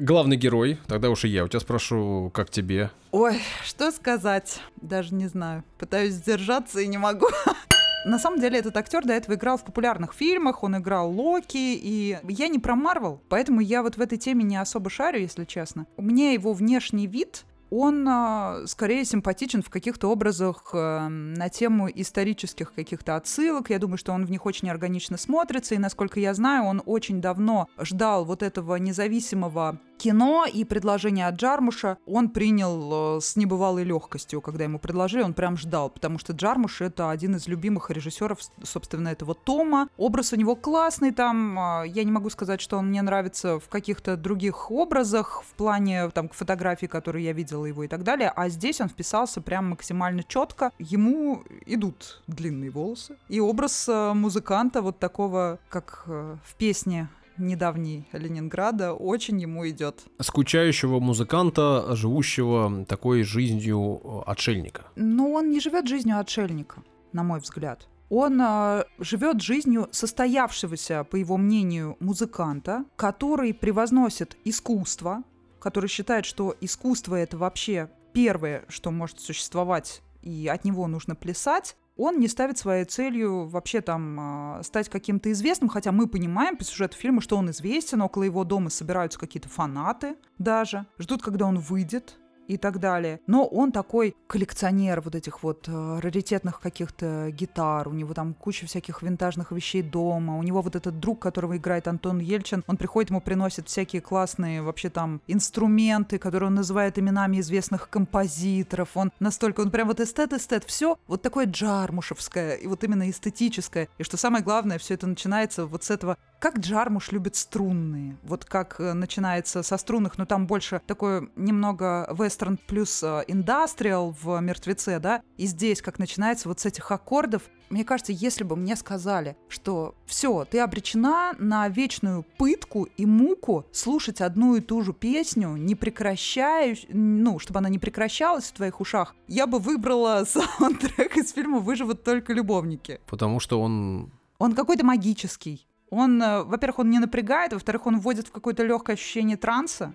Главный 0.00 0.36
герой, 0.36 0.78
тогда 0.86 1.10
уж 1.10 1.24
и 1.24 1.28
я 1.28 1.44
у 1.44 1.48
тебя 1.48 1.60
спрошу, 1.60 2.30
как 2.32 2.50
тебе? 2.50 2.90
Ой, 3.10 3.40
что 3.64 3.90
сказать? 3.90 4.60
Даже 4.76 5.14
не 5.14 5.26
знаю. 5.28 5.64
Пытаюсь 5.78 6.14
сдержаться 6.14 6.80
и 6.80 6.86
не 6.86 6.98
могу. 6.98 7.26
На 8.08 8.18
самом 8.18 8.40
деле 8.40 8.58
этот 8.58 8.74
актер 8.74 9.04
до 9.04 9.12
этого 9.12 9.34
играл 9.34 9.58
в 9.58 9.64
популярных 9.64 10.14
фильмах, 10.14 10.64
он 10.64 10.78
играл 10.78 11.10
Локи, 11.10 11.58
и 11.58 12.18
я 12.26 12.48
не 12.48 12.58
про 12.58 12.74
Марвел, 12.74 13.20
поэтому 13.28 13.60
я 13.60 13.82
вот 13.82 13.98
в 13.98 14.00
этой 14.00 14.16
теме 14.16 14.44
не 14.44 14.56
особо 14.56 14.88
шарю, 14.88 15.20
если 15.20 15.44
честно. 15.44 15.86
Мне 15.98 16.32
его 16.32 16.54
внешний 16.54 17.06
вид 17.06 17.44
он 17.70 18.08
а, 18.08 18.62
скорее 18.66 19.04
симпатичен 19.04 19.62
в 19.62 19.68
каких-то 19.68 20.08
образах 20.08 20.70
а, 20.72 21.08
на 21.08 21.50
тему 21.50 21.88
исторических 21.94 22.72
каких-то 22.72 23.16
отсылок. 23.16 23.68
Я 23.68 23.78
думаю, 23.78 23.98
что 23.98 24.12
он 24.12 24.24
в 24.24 24.30
них 24.30 24.46
очень 24.46 24.70
органично 24.70 25.18
смотрится, 25.18 25.74
и, 25.74 25.78
насколько 25.78 26.18
я 26.18 26.32
знаю, 26.32 26.64
он 26.64 26.82
очень 26.86 27.20
давно 27.20 27.68
ждал 27.78 28.24
вот 28.24 28.42
этого 28.42 28.76
независимого 28.76 29.78
кино 29.98 30.46
и 30.46 30.64
предложение 30.64 31.26
от 31.26 31.34
Джармуша 31.34 31.98
он 32.06 32.30
принял 32.30 33.18
э, 33.18 33.20
с 33.20 33.36
небывалой 33.36 33.84
легкостью, 33.84 34.40
когда 34.40 34.64
ему 34.64 34.78
предложили, 34.78 35.22
он 35.22 35.34
прям 35.34 35.56
ждал, 35.56 35.90
потому 35.90 36.18
что 36.18 36.32
Джармуш 36.32 36.80
это 36.80 37.10
один 37.10 37.36
из 37.36 37.48
любимых 37.48 37.90
режиссеров, 37.90 38.38
собственно, 38.62 39.08
этого 39.08 39.34
Тома. 39.34 39.88
Образ 39.96 40.32
у 40.32 40.36
него 40.36 40.56
классный 40.56 41.10
там, 41.10 41.58
э, 41.58 41.88
я 41.88 42.04
не 42.04 42.12
могу 42.12 42.30
сказать, 42.30 42.60
что 42.60 42.78
он 42.78 42.88
мне 42.88 43.02
нравится 43.02 43.58
в 43.58 43.68
каких-то 43.68 44.16
других 44.16 44.70
образах, 44.70 45.42
в 45.42 45.54
плане 45.54 46.08
там 46.10 46.28
фотографий, 46.28 46.86
которые 46.86 47.24
я 47.24 47.32
видела 47.32 47.66
его 47.66 47.84
и 47.84 47.88
так 47.88 48.04
далее, 48.04 48.32
а 48.34 48.48
здесь 48.48 48.80
он 48.80 48.88
вписался 48.88 49.40
прям 49.40 49.70
максимально 49.70 50.22
четко. 50.22 50.72
Ему 50.78 51.42
идут 51.66 52.22
длинные 52.26 52.70
волосы, 52.70 53.16
и 53.28 53.40
образ 53.40 53.88
э, 53.88 54.12
музыканта 54.14 54.80
вот 54.80 54.98
такого, 54.98 55.58
как 55.68 56.04
в 56.06 56.54
песне 56.56 57.08
недавней 57.38 58.06
Ленинграда, 58.12 58.92
очень 58.92 59.40
ему 59.40 59.68
идет. 59.68 60.04
Скучающего 60.20 61.00
музыканта, 61.00 61.94
живущего 61.94 62.84
такой 62.86 63.22
жизнью 63.22 64.00
э, 64.02 64.30
отшельника. 64.30 64.86
Но 64.96 65.30
он 65.30 65.50
не 65.50 65.60
живет 65.60 65.86
жизнью 65.88 66.18
отшельника, 66.18 66.82
на 67.12 67.22
мой 67.22 67.40
взгляд. 67.40 67.88
Он 68.10 68.40
э, 68.40 68.84
живет 68.98 69.42
жизнью 69.42 69.88
состоявшегося, 69.90 71.04
по 71.04 71.16
его 71.16 71.36
мнению, 71.36 71.96
музыканта, 72.00 72.84
который 72.96 73.52
превозносит 73.52 74.36
искусство, 74.44 75.22
который 75.60 75.88
считает, 75.88 76.24
что 76.24 76.54
искусство 76.60 77.16
это 77.16 77.36
вообще 77.36 77.90
первое, 78.12 78.64
что 78.68 78.90
может 78.90 79.20
существовать, 79.20 80.02
и 80.22 80.48
от 80.48 80.64
него 80.64 80.86
нужно 80.86 81.14
плясать. 81.14 81.76
Он 81.98 82.20
не 82.20 82.28
ставит 82.28 82.56
своей 82.56 82.84
целью 82.84 83.46
вообще 83.46 83.80
там 83.80 84.58
э, 84.58 84.62
стать 84.62 84.88
каким-то 84.88 85.32
известным, 85.32 85.68
хотя 85.68 85.90
мы 85.90 86.06
понимаем 86.06 86.56
по 86.56 86.62
сюжету 86.62 86.96
фильма, 86.96 87.20
что 87.20 87.36
он 87.36 87.50
известен, 87.50 88.00
около 88.00 88.22
его 88.22 88.44
дома 88.44 88.70
собираются 88.70 89.18
какие-то 89.18 89.48
фанаты 89.48 90.14
даже, 90.38 90.86
ждут, 91.00 91.22
когда 91.22 91.46
он 91.46 91.58
выйдет 91.58 92.16
и 92.48 92.56
так 92.56 92.80
далее. 92.80 93.20
Но 93.26 93.46
он 93.46 93.70
такой 93.72 94.16
коллекционер 94.26 95.00
вот 95.02 95.14
этих 95.14 95.42
вот 95.42 95.68
э, 95.68 96.00
раритетных 96.00 96.60
каких-то 96.60 97.30
гитар, 97.30 97.88
у 97.88 97.92
него 97.92 98.14
там 98.14 98.34
куча 98.34 98.66
всяких 98.66 99.02
винтажных 99.02 99.52
вещей 99.52 99.82
дома, 99.82 100.38
у 100.38 100.42
него 100.42 100.62
вот 100.62 100.74
этот 100.74 100.98
друг, 100.98 101.20
которого 101.20 101.56
играет 101.56 101.86
Антон 101.86 102.18
Ельчин, 102.18 102.64
он 102.66 102.76
приходит, 102.76 103.10
ему 103.10 103.20
приносит 103.20 103.68
всякие 103.68 104.00
классные 104.00 104.62
вообще 104.62 104.88
там 104.88 105.20
инструменты, 105.26 106.18
которые 106.18 106.48
он 106.48 106.54
называет 106.54 106.98
именами 106.98 107.40
известных 107.40 107.90
композиторов, 107.90 108.96
он 108.96 109.12
настолько, 109.20 109.60
он 109.60 109.70
прям 109.70 109.88
вот 109.88 110.00
эстет-эстет, 110.00 110.64
все 110.64 110.98
вот 111.06 111.22
такое 111.22 111.46
джармушевское 111.46 112.54
и 112.54 112.66
вот 112.66 112.82
именно 112.82 113.08
эстетическое. 113.10 113.88
И 113.98 114.02
что 114.02 114.16
самое 114.16 114.42
главное, 114.42 114.78
все 114.78 114.94
это 114.94 115.06
начинается 115.06 115.66
вот 115.66 115.84
с 115.84 115.90
этого 115.90 116.16
как 116.38 116.58
Джармуш 116.58 117.10
любит 117.12 117.36
струнные. 117.36 118.16
Вот 118.22 118.44
как 118.44 118.76
э, 118.78 118.92
начинается 118.92 119.62
со 119.62 119.76
струнных, 119.76 120.18
но 120.18 120.24
там 120.24 120.46
больше 120.46 120.80
такое 120.86 121.28
немного 121.34 122.06
вестерн 122.38 122.58
плюс 122.66 123.02
э, 123.02 123.24
индастриал 123.26 124.14
в 124.22 124.38
«Мертвеце», 124.40 125.00
да? 125.00 125.22
И 125.36 125.46
здесь 125.46 125.82
как 125.82 125.98
начинается 125.98 126.48
вот 126.48 126.60
с 126.60 126.66
этих 126.66 126.90
аккордов. 126.90 127.42
Мне 127.68 127.84
кажется, 127.84 128.12
если 128.12 128.44
бы 128.44 128.56
мне 128.56 128.76
сказали, 128.76 129.36
что 129.48 129.94
все, 130.06 130.44
ты 130.44 130.60
обречена 130.60 131.34
на 131.38 131.68
вечную 131.68 132.24
пытку 132.38 132.84
и 132.84 133.04
муку 133.06 133.66
слушать 133.72 134.20
одну 134.20 134.56
и 134.56 134.60
ту 134.60 134.82
же 134.82 134.92
песню, 134.92 135.56
не 135.56 135.74
прекращая, 135.74 136.76
ну, 136.88 137.38
чтобы 137.38 137.58
она 137.58 137.68
не 137.68 137.78
прекращалась 137.78 138.44
в 138.44 138.52
твоих 138.52 138.80
ушах, 138.80 139.14
я 139.26 139.46
бы 139.46 139.58
выбрала 139.58 140.24
саундтрек 140.28 141.16
из 141.16 141.32
фильма 141.32 141.58
«Выживут 141.58 142.04
только 142.04 142.32
любовники». 142.32 143.00
Потому 143.06 143.40
что 143.40 143.60
он... 143.60 144.12
Он 144.38 144.54
какой-то 144.54 144.86
магический. 144.86 145.66
Он, 145.90 146.22
э, 146.22 146.44
во-первых, 146.44 146.80
он 146.80 146.90
не 146.90 147.00
напрягает, 147.00 147.52
во-вторых, 147.52 147.86
он 147.86 147.98
вводит 147.98 148.28
в 148.28 148.30
какое-то 148.30 148.62
легкое 148.62 148.94
ощущение 148.94 149.36
транса. 149.36 149.94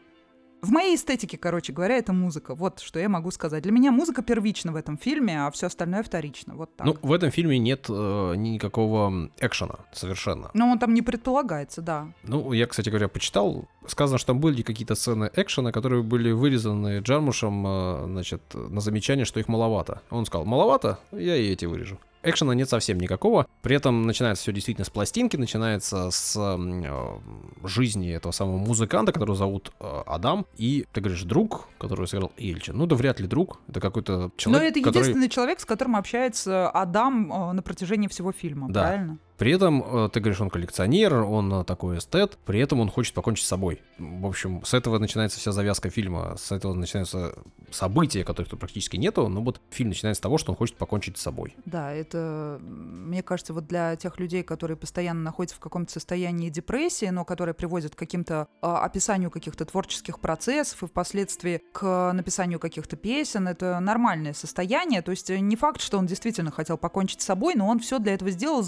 В 0.64 0.72
моей 0.72 0.96
эстетике, 0.96 1.38
короче 1.38 1.74
говоря, 1.74 1.98
это 1.98 2.14
музыка. 2.14 2.56
Вот 2.56 2.80
что 2.80 2.98
я 2.98 3.10
могу 3.10 3.32
сказать. 3.32 3.64
Для 3.64 3.74
меня 3.74 3.92
музыка 3.92 4.22
первична 4.22 4.72
в 4.72 4.78
этом 4.78 4.98
фильме, 4.98 5.46
а 5.46 5.52
все 5.52 5.68
остальное 5.68 6.04
вторично. 6.04 6.56
Вот 6.56 6.74
так. 6.78 6.88
Ну, 6.88 6.96
в 7.02 7.12
этом 7.12 7.32
фильме 7.32 7.60
нет 7.60 7.88
э, 7.90 8.36
никакого 8.38 9.30
экшена 9.42 9.80
совершенно. 9.92 10.52
Но 10.54 10.70
он 10.70 10.80
там 10.80 10.94
не 10.94 11.02
предполагается, 11.02 11.82
да. 11.82 12.08
Ну, 12.24 12.54
я, 12.54 12.66
кстати 12.66 12.88
говоря, 12.88 13.10
почитал. 13.10 13.66
Сказано, 13.88 14.18
что 14.18 14.28
там 14.28 14.40
были 14.40 14.62
какие-то 14.62 14.96
сцены 14.96 15.30
экшена, 15.36 15.74
которые 15.74 16.02
были 16.02 16.32
вырезаны 16.32 17.00
Джармушем, 17.00 17.68
э, 17.68 18.06
значит, 18.06 18.42
на 18.54 18.80
замечание, 18.80 19.26
что 19.26 19.42
их 19.42 19.50
маловато. 19.50 20.02
Он 20.12 20.26
сказал, 20.26 20.46
маловато? 20.46 20.98
Я 21.12 21.36
и 21.36 21.50
эти 21.50 21.66
вырежу. 21.66 22.00
Экшена 22.24 22.54
нет 22.54 22.70
совсем 22.70 23.00
никакого. 23.00 23.48
При 23.62 23.76
этом 23.76 24.04
начинается 24.04 24.44
все 24.44 24.54
действительно 24.54 24.86
с 24.86 24.90
пластинки, 24.90 25.36
начинается 25.38 26.10
с 26.12 26.36
э, 26.38 27.68
жизни 27.68 28.12
этого 28.12 28.32
самого 28.32 28.58
музыканта, 28.58 29.12
которого 29.12 29.36
зовут 29.36 29.72
э, 29.80 30.02
Адам. 30.06 30.46
И 30.58 30.86
ты 30.94 31.02
говоришь, 31.02 31.24
друг, 31.24 31.68
который 31.80 32.08
сыграл 32.08 32.32
Ильчин. 32.38 32.78
Ну 32.78 32.86
да 32.86 32.96
вряд 32.96 33.20
ли 33.20 33.28
друг. 33.28 33.60
Это 33.68 33.80
какой-то 33.80 34.32
человек, 34.38 34.62
Но 34.62 34.68
это 34.68 34.82
который... 34.82 35.02
единственный 35.02 35.30
человек, 35.30 35.60
с 35.60 35.66
которым 35.66 35.96
общается 35.96 36.70
Адам 36.70 37.32
э, 37.32 37.52
на 37.54 37.62
протяжении 37.62 38.08
всего 38.08 38.32
фильма, 38.32 38.68
Да. 38.70 38.82
правильно? 38.84 39.18
При 39.38 39.52
этом, 39.52 39.84
э, 40.06 40.10
ты 40.10 40.20
говоришь, 40.20 40.42
он 40.42 40.50
коллекционер, 40.50 41.16
он 41.16 41.52
э, 41.54 41.64
такой 41.64 41.98
эстет, 41.98 42.38
при 42.46 42.60
этом 42.60 42.80
он 42.80 42.90
хочет 42.90 43.14
покончить 43.14 43.46
с 43.46 43.50
собой. 43.50 43.82
В 43.98 44.26
общем, 44.26 44.64
с 44.64 44.74
этого 44.74 45.00
начинается 45.00 45.40
вся 45.40 45.52
завязка 45.52 45.90
фильма, 45.90 46.36
с 46.38 46.52
этого 46.52 46.74
начинаются 46.74 47.36
события, 47.72 48.24
которых 48.24 48.50
тут 48.50 48.60
практически 48.60 48.98
нету, 48.98 49.28
но 49.28 49.42
вот 49.42 49.60
фильм 49.72 49.90
начинается 49.90 50.20
с 50.20 50.22
того, 50.22 50.38
что 50.38 50.52
он 50.52 50.58
хочет 50.58 50.78
покончить 50.78 51.18
с 51.18 51.22
собой. 51.22 51.56
Да, 51.66 51.92
это, 51.92 52.60
мне 52.62 53.24
кажется, 53.24 53.54
вот 53.54 53.68
для 53.68 53.96
тех 53.96 54.20
людей, 54.20 54.44
которые 54.44 54.78
постоянно 54.78 55.22
находятся 55.22 55.58
в 55.58 55.60
каком-то 55.60 55.92
состоянии 55.92 56.50
депрессии, 56.50 57.08
но 57.08 57.26
которые 57.26 57.56
приводят 57.56 57.96
к 57.96 57.98
каким-то 57.98 58.48
э, 58.62 58.68
описанию 58.68 59.32
каких-то 59.32 59.66
творческих 59.66 60.20
процессов 60.20 60.84
и 60.84 60.88
впоследствии 60.88 61.62
к 61.72 62.12
написанию 62.14 62.60
каких-то 62.60 62.96
песен, 62.96 63.48
это 63.48 63.80
нормальное 63.80 64.34
состояние. 64.34 65.02
То 65.02 65.12
есть 65.12 65.30
не 65.30 65.56
факт, 65.56 65.82
что 65.82 65.98
он 65.98 66.06
действительно 66.06 66.52
хотел 66.52 66.78
покончить 66.78 67.22
с 67.22 67.26
собой, 67.26 67.56
но 67.56 67.68
он 67.68 67.80
все 67.80 68.00
для 68.00 68.14
этого 68.14 68.30
сделал, 68.32 68.62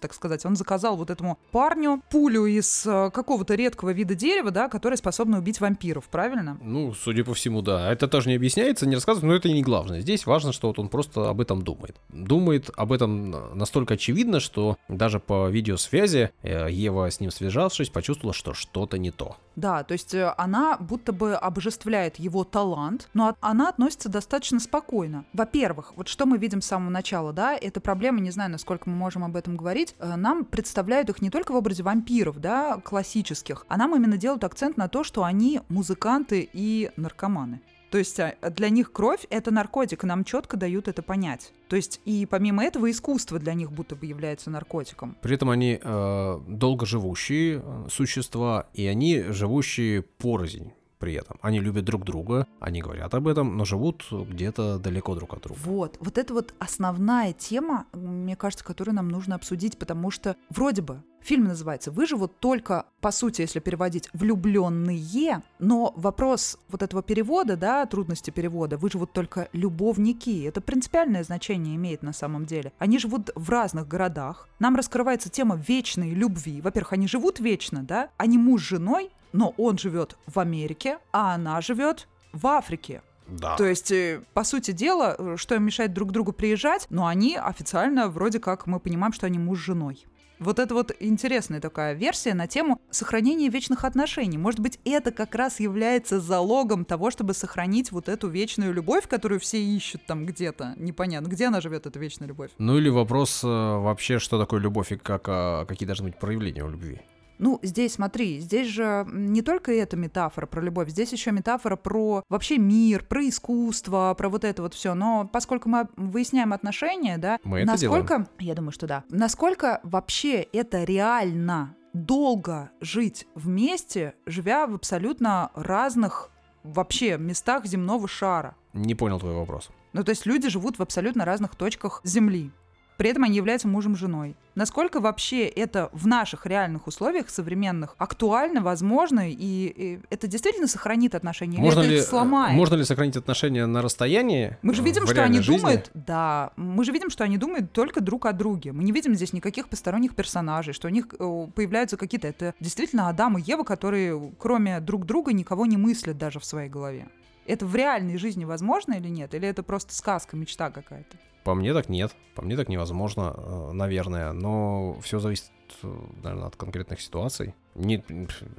заготовился, 0.00 0.10
так 0.10 0.14
сказать. 0.14 0.46
Он 0.46 0.56
заказал 0.56 0.96
вот 0.96 1.10
этому 1.10 1.38
парню 1.52 2.02
пулю 2.10 2.46
из 2.46 2.86
э, 2.86 3.10
какого-то 3.10 3.54
редкого 3.54 3.92
вида 3.92 4.14
дерева, 4.14 4.50
да, 4.50 4.68
которое 4.68 4.96
способно 4.96 5.38
убить 5.38 5.60
вампиров, 5.60 6.08
правильно? 6.08 6.58
Ну, 6.62 6.94
судя 6.94 7.24
по 7.24 7.34
всему, 7.34 7.62
да. 7.62 7.92
Это 7.92 8.08
тоже 8.08 8.28
не 8.28 8.36
объясняется, 8.36 8.86
не 8.86 8.94
рассказывается, 8.94 9.26
но 9.26 9.34
это 9.34 9.48
не 9.48 9.62
главное. 9.62 10.00
Здесь 10.00 10.26
важно, 10.26 10.52
что 10.52 10.68
вот 10.68 10.78
он 10.78 10.88
просто 10.88 11.28
об 11.28 11.40
этом 11.40 11.62
думает. 11.62 11.96
Думает 12.08 12.70
об 12.76 12.92
этом 12.92 13.30
настолько 13.56 13.94
очевидно, 13.94 14.40
что 14.40 14.76
даже 14.88 15.20
по 15.20 15.48
видеосвязи 15.48 16.30
э, 16.42 16.68
Ева 16.70 17.10
с 17.10 17.20
ним 17.20 17.30
связавшись, 17.30 17.90
почувствовала, 17.90 18.34
что 18.34 18.54
что-то 18.54 18.98
не 18.98 19.10
то. 19.10 19.36
Да, 19.56 19.82
то 19.82 19.92
есть 19.92 20.14
э, 20.14 20.32
она 20.38 20.76
будто 20.78 21.12
бы 21.12 21.34
обожествляет 21.34 22.18
его 22.18 22.44
талант, 22.44 23.08
но 23.14 23.36
она 23.40 23.68
относится 23.68 24.08
достаточно 24.08 24.60
спокойно. 24.60 25.24
Во-первых, 25.32 25.92
вот 25.96 26.08
что 26.08 26.26
мы 26.26 26.38
видим 26.38 26.62
с 26.62 26.66
самого 26.66 26.90
начала, 26.90 27.32
да, 27.32 27.54
это 27.54 27.80
проблема, 27.80 28.20
не 28.20 28.30
знаю, 28.30 28.50
насколько 28.50 28.88
мы 28.88 28.96
можем 28.96 29.24
об 29.24 29.36
этом 29.36 29.56
говорить, 29.56 29.89
э, 29.98 30.16
нам 30.16 30.44
представляют 30.44 31.10
их 31.10 31.22
не 31.22 31.30
только 31.30 31.52
в 31.52 31.56
образе 31.56 31.82
вампиров, 31.82 32.38
да, 32.40 32.76
классических, 32.78 33.66
а 33.68 33.76
нам 33.76 33.94
именно 33.96 34.16
делают 34.16 34.44
акцент 34.44 34.76
на 34.76 34.88
то, 34.88 35.04
что 35.04 35.24
они 35.24 35.60
музыканты 35.68 36.48
и 36.52 36.90
наркоманы. 36.96 37.60
То 37.90 37.98
есть 37.98 38.20
а, 38.20 38.34
для 38.50 38.68
них 38.68 38.92
кровь— 38.92 39.26
это 39.30 39.50
наркотик, 39.50 40.04
и 40.04 40.06
нам 40.06 40.24
четко 40.24 40.56
дают 40.56 40.88
это 40.88 41.02
понять. 41.02 41.52
То 41.68 41.76
есть 41.76 42.00
и 42.04 42.26
помимо 42.26 42.64
этого 42.64 42.90
искусство 42.90 43.38
для 43.38 43.54
них 43.54 43.72
будто 43.72 43.96
бы 43.96 44.06
является 44.06 44.50
наркотиком. 44.50 45.16
При 45.22 45.34
этом 45.34 45.50
они 45.50 45.78
э, 45.82 46.40
долгоживущие 46.48 47.62
э, 47.64 47.86
существа, 47.90 48.68
и 48.74 48.86
они 48.86 49.22
живущие 49.22 50.02
порознь 50.02 50.72
при 51.00 51.14
этом. 51.14 51.38
Они 51.42 51.58
любят 51.58 51.84
друг 51.84 52.04
друга, 52.04 52.46
они 52.60 52.80
говорят 52.80 53.12
об 53.14 53.26
этом, 53.26 53.56
но 53.56 53.64
живут 53.64 54.06
где-то 54.10 54.78
далеко 54.78 55.16
друг 55.16 55.34
от 55.34 55.42
друга. 55.42 55.58
Вот, 55.64 55.96
вот 55.98 56.18
это 56.18 56.32
вот 56.32 56.54
основная 56.60 57.32
тема, 57.32 57.86
мне 57.92 58.36
кажется, 58.36 58.64
которую 58.64 58.94
нам 58.94 59.08
нужно 59.08 59.34
обсудить, 59.34 59.78
потому 59.78 60.12
что 60.12 60.36
вроде 60.50 60.82
бы 60.82 61.02
Фильм 61.22 61.44
называется 61.44 61.90
«Выживут 61.90 62.38
только, 62.40 62.86
по 63.00 63.10
сути, 63.10 63.42
если 63.42 63.60
переводить, 63.60 64.08
влюбленные», 64.14 65.42
но 65.58 65.92
вопрос 65.96 66.58
вот 66.70 66.82
этого 66.82 67.02
перевода, 67.02 67.56
да, 67.56 67.84
трудности 67.84 68.30
перевода, 68.30 68.78
выживут 68.78 69.12
только 69.12 69.48
любовники. 69.52 70.44
Это 70.44 70.62
принципиальное 70.62 71.22
значение 71.22 71.76
имеет 71.76 72.02
на 72.02 72.14
самом 72.14 72.46
деле. 72.46 72.72
Они 72.78 72.98
живут 72.98 73.30
в 73.34 73.50
разных 73.50 73.86
городах. 73.86 74.48
Нам 74.58 74.76
раскрывается 74.76 75.28
тема 75.28 75.56
вечной 75.56 76.12
любви. 76.12 76.62
Во-первых, 76.62 76.94
они 76.94 77.06
живут 77.06 77.38
вечно, 77.38 77.82
да, 77.82 78.08
они 78.16 78.38
муж 78.38 78.62
с 78.62 78.68
женой, 78.68 79.10
но 79.32 79.54
он 79.56 79.78
живет 79.78 80.16
в 80.26 80.38
Америке, 80.38 80.98
а 81.12 81.34
она 81.34 81.60
живет 81.60 82.08
в 82.32 82.46
Африке. 82.46 83.02
Да. 83.26 83.56
То 83.56 83.64
есть, 83.64 83.92
э, 83.92 84.22
по 84.34 84.42
сути 84.44 84.72
дела, 84.72 85.14
э, 85.16 85.36
что 85.36 85.54
им 85.54 85.64
мешает 85.64 85.92
друг 85.92 86.10
другу 86.10 86.32
приезжать, 86.32 86.86
но 86.90 87.06
они 87.06 87.36
официально 87.36 88.08
вроде 88.08 88.40
как 88.40 88.66
мы 88.66 88.80
понимаем, 88.80 89.12
что 89.12 89.26
они 89.26 89.38
муж 89.38 89.60
с 89.60 89.62
женой. 89.62 90.04
Вот 90.40 90.58
это 90.58 90.72
вот 90.72 90.90
интересная 91.00 91.60
такая 91.60 91.92
версия 91.92 92.32
на 92.32 92.46
тему 92.46 92.80
сохранения 92.90 93.50
вечных 93.50 93.84
отношений. 93.84 94.38
Может 94.38 94.60
быть, 94.60 94.80
это 94.86 95.12
как 95.12 95.34
раз 95.34 95.60
является 95.60 96.18
залогом 96.18 96.86
того, 96.86 97.10
чтобы 97.10 97.34
сохранить 97.34 97.92
вот 97.92 98.08
эту 98.08 98.28
вечную 98.28 98.72
любовь, 98.72 99.06
которую 99.06 99.38
все 99.38 99.62
ищут 99.62 100.06
там 100.06 100.24
где-то. 100.24 100.72
Непонятно, 100.78 101.28
где 101.28 101.48
она 101.48 101.60
живет, 101.60 101.86
эта 101.86 101.98
вечная 101.98 102.26
любовь. 102.26 102.50
Ну 102.56 102.78
или 102.78 102.88
вопрос 102.88 103.44
э, 103.44 103.46
вообще, 103.46 104.18
что 104.18 104.40
такое 104.40 104.60
любовь 104.60 104.92
и 104.92 104.96
как, 104.96 105.24
а, 105.26 105.66
какие 105.66 105.86
должны 105.86 106.06
быть 106.06 106.18
проявления 106.18 106.64
у 106.64 106.70
любви. 106.70 107.02
Ну, 107.40 107.58
здесь 107.62 107.94
смотри, 107.94 108.38
здесь 108.40 108.68
же 108.68 109.06
не 109.10 109.40
только 109.40 109.72
эта 109.72 109.96
метафора 109.96 110.46
про 110.46 110.60
любовь, 110.60 110.90
здесь 110.90 111.10
еще 111.10 111.32
метафора 111.32 111.76
про 111.76 112.22
вообще 112.28 112.58
мир, 112.58 113.02
про 113.02 113.26
искусство, 113.26 114.14
про 114.16 114.28
вот 114.28 114.44
это 114.44 114.60
вот 114.60 114.74
все. 114.74 114.92
Но 114.92 115.26
поскольку 115.26 115.70
мы 115.70 115.88
выясняем 115.96 116.52
отношения, 116.52 117.16
да, 117.16 117.38
мы 117.42 117.64
насколько, 117.64 118.14
это 118.14 118.24
делаем. 118.24 118.28
я 118.40 118.54
думаю, 118.54 118.72
что 118.72 118.86
да, 118.86 119.04
насколько 119.08 119.80
вообще 119.84 120.42
это 120.52 120.84
реально 120.84 121.74
долго 121.94 122.70
жить 122.82 123.26
вместе, 123.34 124.14
живя 124.26 124.66
в 124.66 124.74
абсолютно 124.74 125.50
разных 125.54 126.30
вообще 126.62 127.16
местах 127.16 127.64
земного 127.64 128.06
шара. 128.06 128.54
Не 128.74 128.94
понял 128.94 129.18
твой 129.18 129.34
вопрос. 129.34 129.70
Ну, 129.94 130.04
то 130.04 130.10
есть 130.10 130.26
люди 130.26 130.48
живут 130.50 130.78
в 130.78 130.82
абсолютно 130.82 131.24
разных 131.24 131.56
точках 131.56 132.00
Земли. 132.04 132.52
При 133.00 133.08
этом 133.08 133.24
они 133.24 133.34
являются 133.34 133.66
мужем 133.66 133.94
и 133.94 133.96
женой. 133.96 134.36
Насколько 134.54 135.00
вообще 135.00 135.46
это 135.46 135.88
в 135.94 136.06
наших 136.06 136.44
реальных 136.44 136.86
условиях 136.86 137.30
современных 137.30 137.94
актуально, 137.96 138.60
возможно, 138.60 139.26
и, 139.26 139.34
и 139.34 140.00
это 140.10 140.26
действительно 140.26 140.66
сохранит 140.66 141.14
отношения? 141.14 141.56
Можно 141.60 141.80
или 141.80 141.88
ли, 141.88 141.96
это 141.96 142.06
сломает? 142.06 142.54
Можно 142.58 142.74
ли 142.74 142.84
сохранить 142.84 143.16
отношения 143.16 143.64
на 143.64 143.80
расстоянии? 143.80 144.58
Мы 144.60 144.74
же 144.74 144.82
видим, 144.82 145.06
в 145.06 145.10
что 145.10 145.24
они 145.24 145.40
жизни? 145.40 145.56
думают, 145.56 145.90
да, 145.94 146.52
мы 146.56 146.84
же 146.84 146.92
видим, 146.92 147.08
что 147.08 147.24
они 147.24 147.38
думают 147.38 147.72
только 147.72 148.02
друг 148.02 148.26
о 148.26 148.34
друге. 148.34 148.72
Мы 148.72 148.84
не 148.84 148.92
видим 148.92 149.14
здесь 149.14 149.32
никаких 149.32 149.70
посторонних 149.70 150.14
персонажей, 150.14 150.74
что 150.74 150.88
у 150.88 150.90
них 150.90 151.06
э, 151.18 151.46
появляются 151.54 151.96
какие-то, 151.96 152.28
это 152.28 152.54
действительно 152.60 153.08
Адам 153.08 153.38
и 153.38 153.42
Ева, 153.42 153.62
которые 153.62 154.30
кроме 154.38 154.78
друг 154.78 155.06
друга 155.06 155.32
никого 155.32 155.64
не 155.64 155.78
мыслят 155.78 156.18
даже 156.18 156.38
в 156.38 156.44
своей 156.44 156.68
голове. 156.68 157.08
Это 157.46 157.64
в 157.64 157.74
реальной 157.74 158.18
жизни 158.18 158.44
возможно 158.44 158.92
или 158.92 159.08
нет? 159.08 159.34
Или 159.34 159.48
это 159.48 159.62
просто 159.62 159.94
сказка, 159.94 160.36
мечта 160.36 160.68
какая-то? 160.68 161.16
По 161.44 161.54
мне 161.54 161.72
так 161.72 161.88
нет, 161.88 162.12
по 162.34 162.42
мне 162.42 162.56
так 162.56 162.68
невозможно, 162.68 163.34
э, 163.36 163.72
наверное, 163.72 164.32
но 164.32 164.98
все 165.02 165.18
зависит, 165.18 165.50
э, 165.82 165.88
наверное, 166.22 166.48
от 166.48 166.56
конкретных 166.56 167.00
ситуаций. 167.00 167.54
Не, 167.74 168.04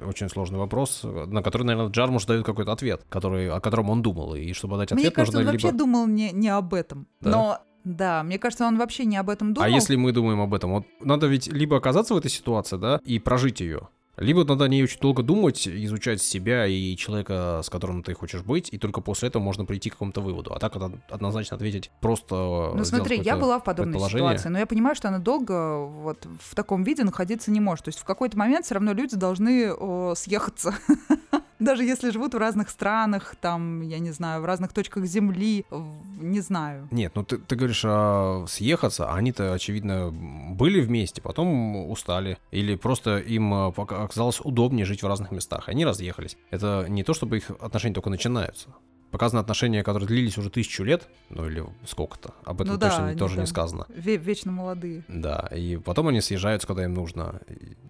очень 0.03 0.29
сложный 0.29 0.57
вопрос, 0.57 1.01
на 1.03 1.43
который, 1.43 1.63
наверное, 1.63 1.91
Джармуш 1.91 2.25
дает 2.25 2.45
какой-то 2.45 2.71
ответ, 2.71 3.03
который, 3.09 3.49
о 3.49 3.59
котором 3.59 3.89
он 3.89 4.01
думал, 4.01 4.35
и 4.35 4.53
чтобы 4.53 4.77
дать 4.77 4.91
ответ, 4.91 5.03
Мне 5.03 5.11
кажется, 5.11 5.37
нужно 5.37 5.49
он 5.49 5.55
либо... 5.55 5.63
вообще 5.63 5.77
думал 5.77 6.07
не, 6.07 6.31
не 6.31 6.49
об 6.49 6.73
этом. 6.73 7.07
Да? 7.19 7.29
Но 7.29 7.59
да, 7.83 8.23
мне 8.23 8.37
кажется, 8.37 8.65
он 8.65 8.77
вообще 8.77 9.05
не 9.05 9.17
об 9.17 9.29
этом 9.29 9.53
думал. 9.53 9.65
А 9.65 9.69
если 9.69 9.95
мы 9.95 10.11
думаем 10.11 10.39
об 10.41 10.53
этом, 10.53 10.71
вот 10.71 10.85
надо 11.01 11.27
ведь 11.27 11.47
либо 11.47 11.77
оказаться 11.77 12.13
в 12.13 12.17
этой 12.17 12.29
ситуации, 12.29 12.77
да, 12.77 12.99
и 13.03 13.19
прожить 13.19 13.59
ее, 13.59 13.89
либо 14.17 14.43
надо 14.43 14.65
о 14.65 14.67
ней 14.67 14.83
очень 14.83 14.99
долго 14.99 15.23
думать, 15.23 15.67
изучать 15.67 16.21
себя 16.21 16.65
и 16.67 16.95
человека, 16.95 17.61
с 17.63 17.69
которым 17.69 18.03
ты 18.03 18.13
хочешь 18.13 18.41
быть, 18.41 18.69
и 18.71 18.77
только 18.77 19.01
после 19.01 19.29
этого 19.29 19.41
можно 19.41 19.65
прийти 19.65 19.89
к 19.89 19.93
какому-то 19.93 20.21
выводу. 20.21 20.53
А 20.53 20.59
так 20.59 20.75
однозначно 21.09 21.55
ответить 21.55 21.91
просто... 22.01 22.71
Ну 22.75 22.83
смотри, 22.83 23.19
я 23.21 23.37
была 23.37 23.59
в 23.59 23.63
подобной 23.63 23.99
ситуации, 23.99 24.49
но 24.49 24.59
я 24.59 24.65
понимаю, 24.65 24.95
что 24.95 25.07
она 25.07 25.19
долго 25.19 25.85
вот 25.85 26.27
в 26.39 26.55
таком 26.55 26.83
виде 26.83 27.03
находиться 27.03 27.51
не 27.51 27.59
может. 27.59 27.85
То 27.85 27.89
есть 27.89 27.99
в 27.99 28.03
какой-то 28.03 28.37
момент 28.37 28.65
все 28.65 28.75
равно 28.75 28.93
люди 28.93 29.15
должны 29.15 29.73
о, 29.73 30.13
съехаться. 30.15 30.75
Даже 31.61 31.83
если 31.83 32.09
живут 32.09 32.33
в 32.33 32.39
разных 32.39 32.71
странах, 32.71 33.35
там, 33.39 33.81
я 33.81 33.99
не 33.99 34.09
знаю, 34.09 34.41
в 34.41 34.45
разных 34.45 34.73
точках 34.73 35.05
Земли, 35.05 35.63
не 36.19 36.39
знаю. 36.39 36.87
Нет, 36.89 37.11
ну 37.13 37.23
ты, 37.23 37.37
ты 37.37 37.55
говоришь 37.55 37.83
а, 37.85 38.45
съехаться, 38.47 39.07
а 39.07 39.15
они-то, 39.15 39.53
очевидно, 39.53 40.09
были 40.11 40.81
вместе, 40.81 41.21
потом 41.21 41.91
устали. 41.91 42.39
Или 42.49 42.75
просто 42.75 43.19
им 43.19 43.53
а, 43.53 43.67
оказалось 43.67 44.39
удобнее 44.39 44.85
жить 44.85 45.03
в 45.03 45.07
разных 45.07 45.29
местах. 45.29 45.69
Они 45.69 45.85
разъехались. 45.85 46.35
Это 46.49 46.87
не 46.89 47.03
то, 47.03 47.13
чтобы 47.13 47.37
их 47.37 47.51
отношения 47.59 47.93
только 47.93 48.09
начинаются 48.09 48.69
показаны 49.11 49.39
отношения, 49.39 49.83
которые 49.83 50.07
длились 50.07 50.37
уже 50.37 50.49
тысячу 50.49 50.83
лет, 50.83 51.07
ну 51.29 51.45
или 51.47 51.63
сколько-то. 51.85 52.33
Об 52.43 52.61
этом 52.61 52.75
ну, 52.75 52.79
точно 52.79 53.11
да, 53.11 53.15
тоже 53.15 53.35
да. 53.35 53.41
не 53.41 53.47
сказано. 53.47 53.85
Ве- 53.89 54.17
вечно 54.17 54.51
молодые. 54.51 55.03
Да, 55.07 55.49
и 55.55 55.77
потом 55.77 56.07
они 56.07 56.21
съезжаются, 56.21 56.67
когда 56.67 56.85
им 56.85 56.93
нужно, 56.93 57.41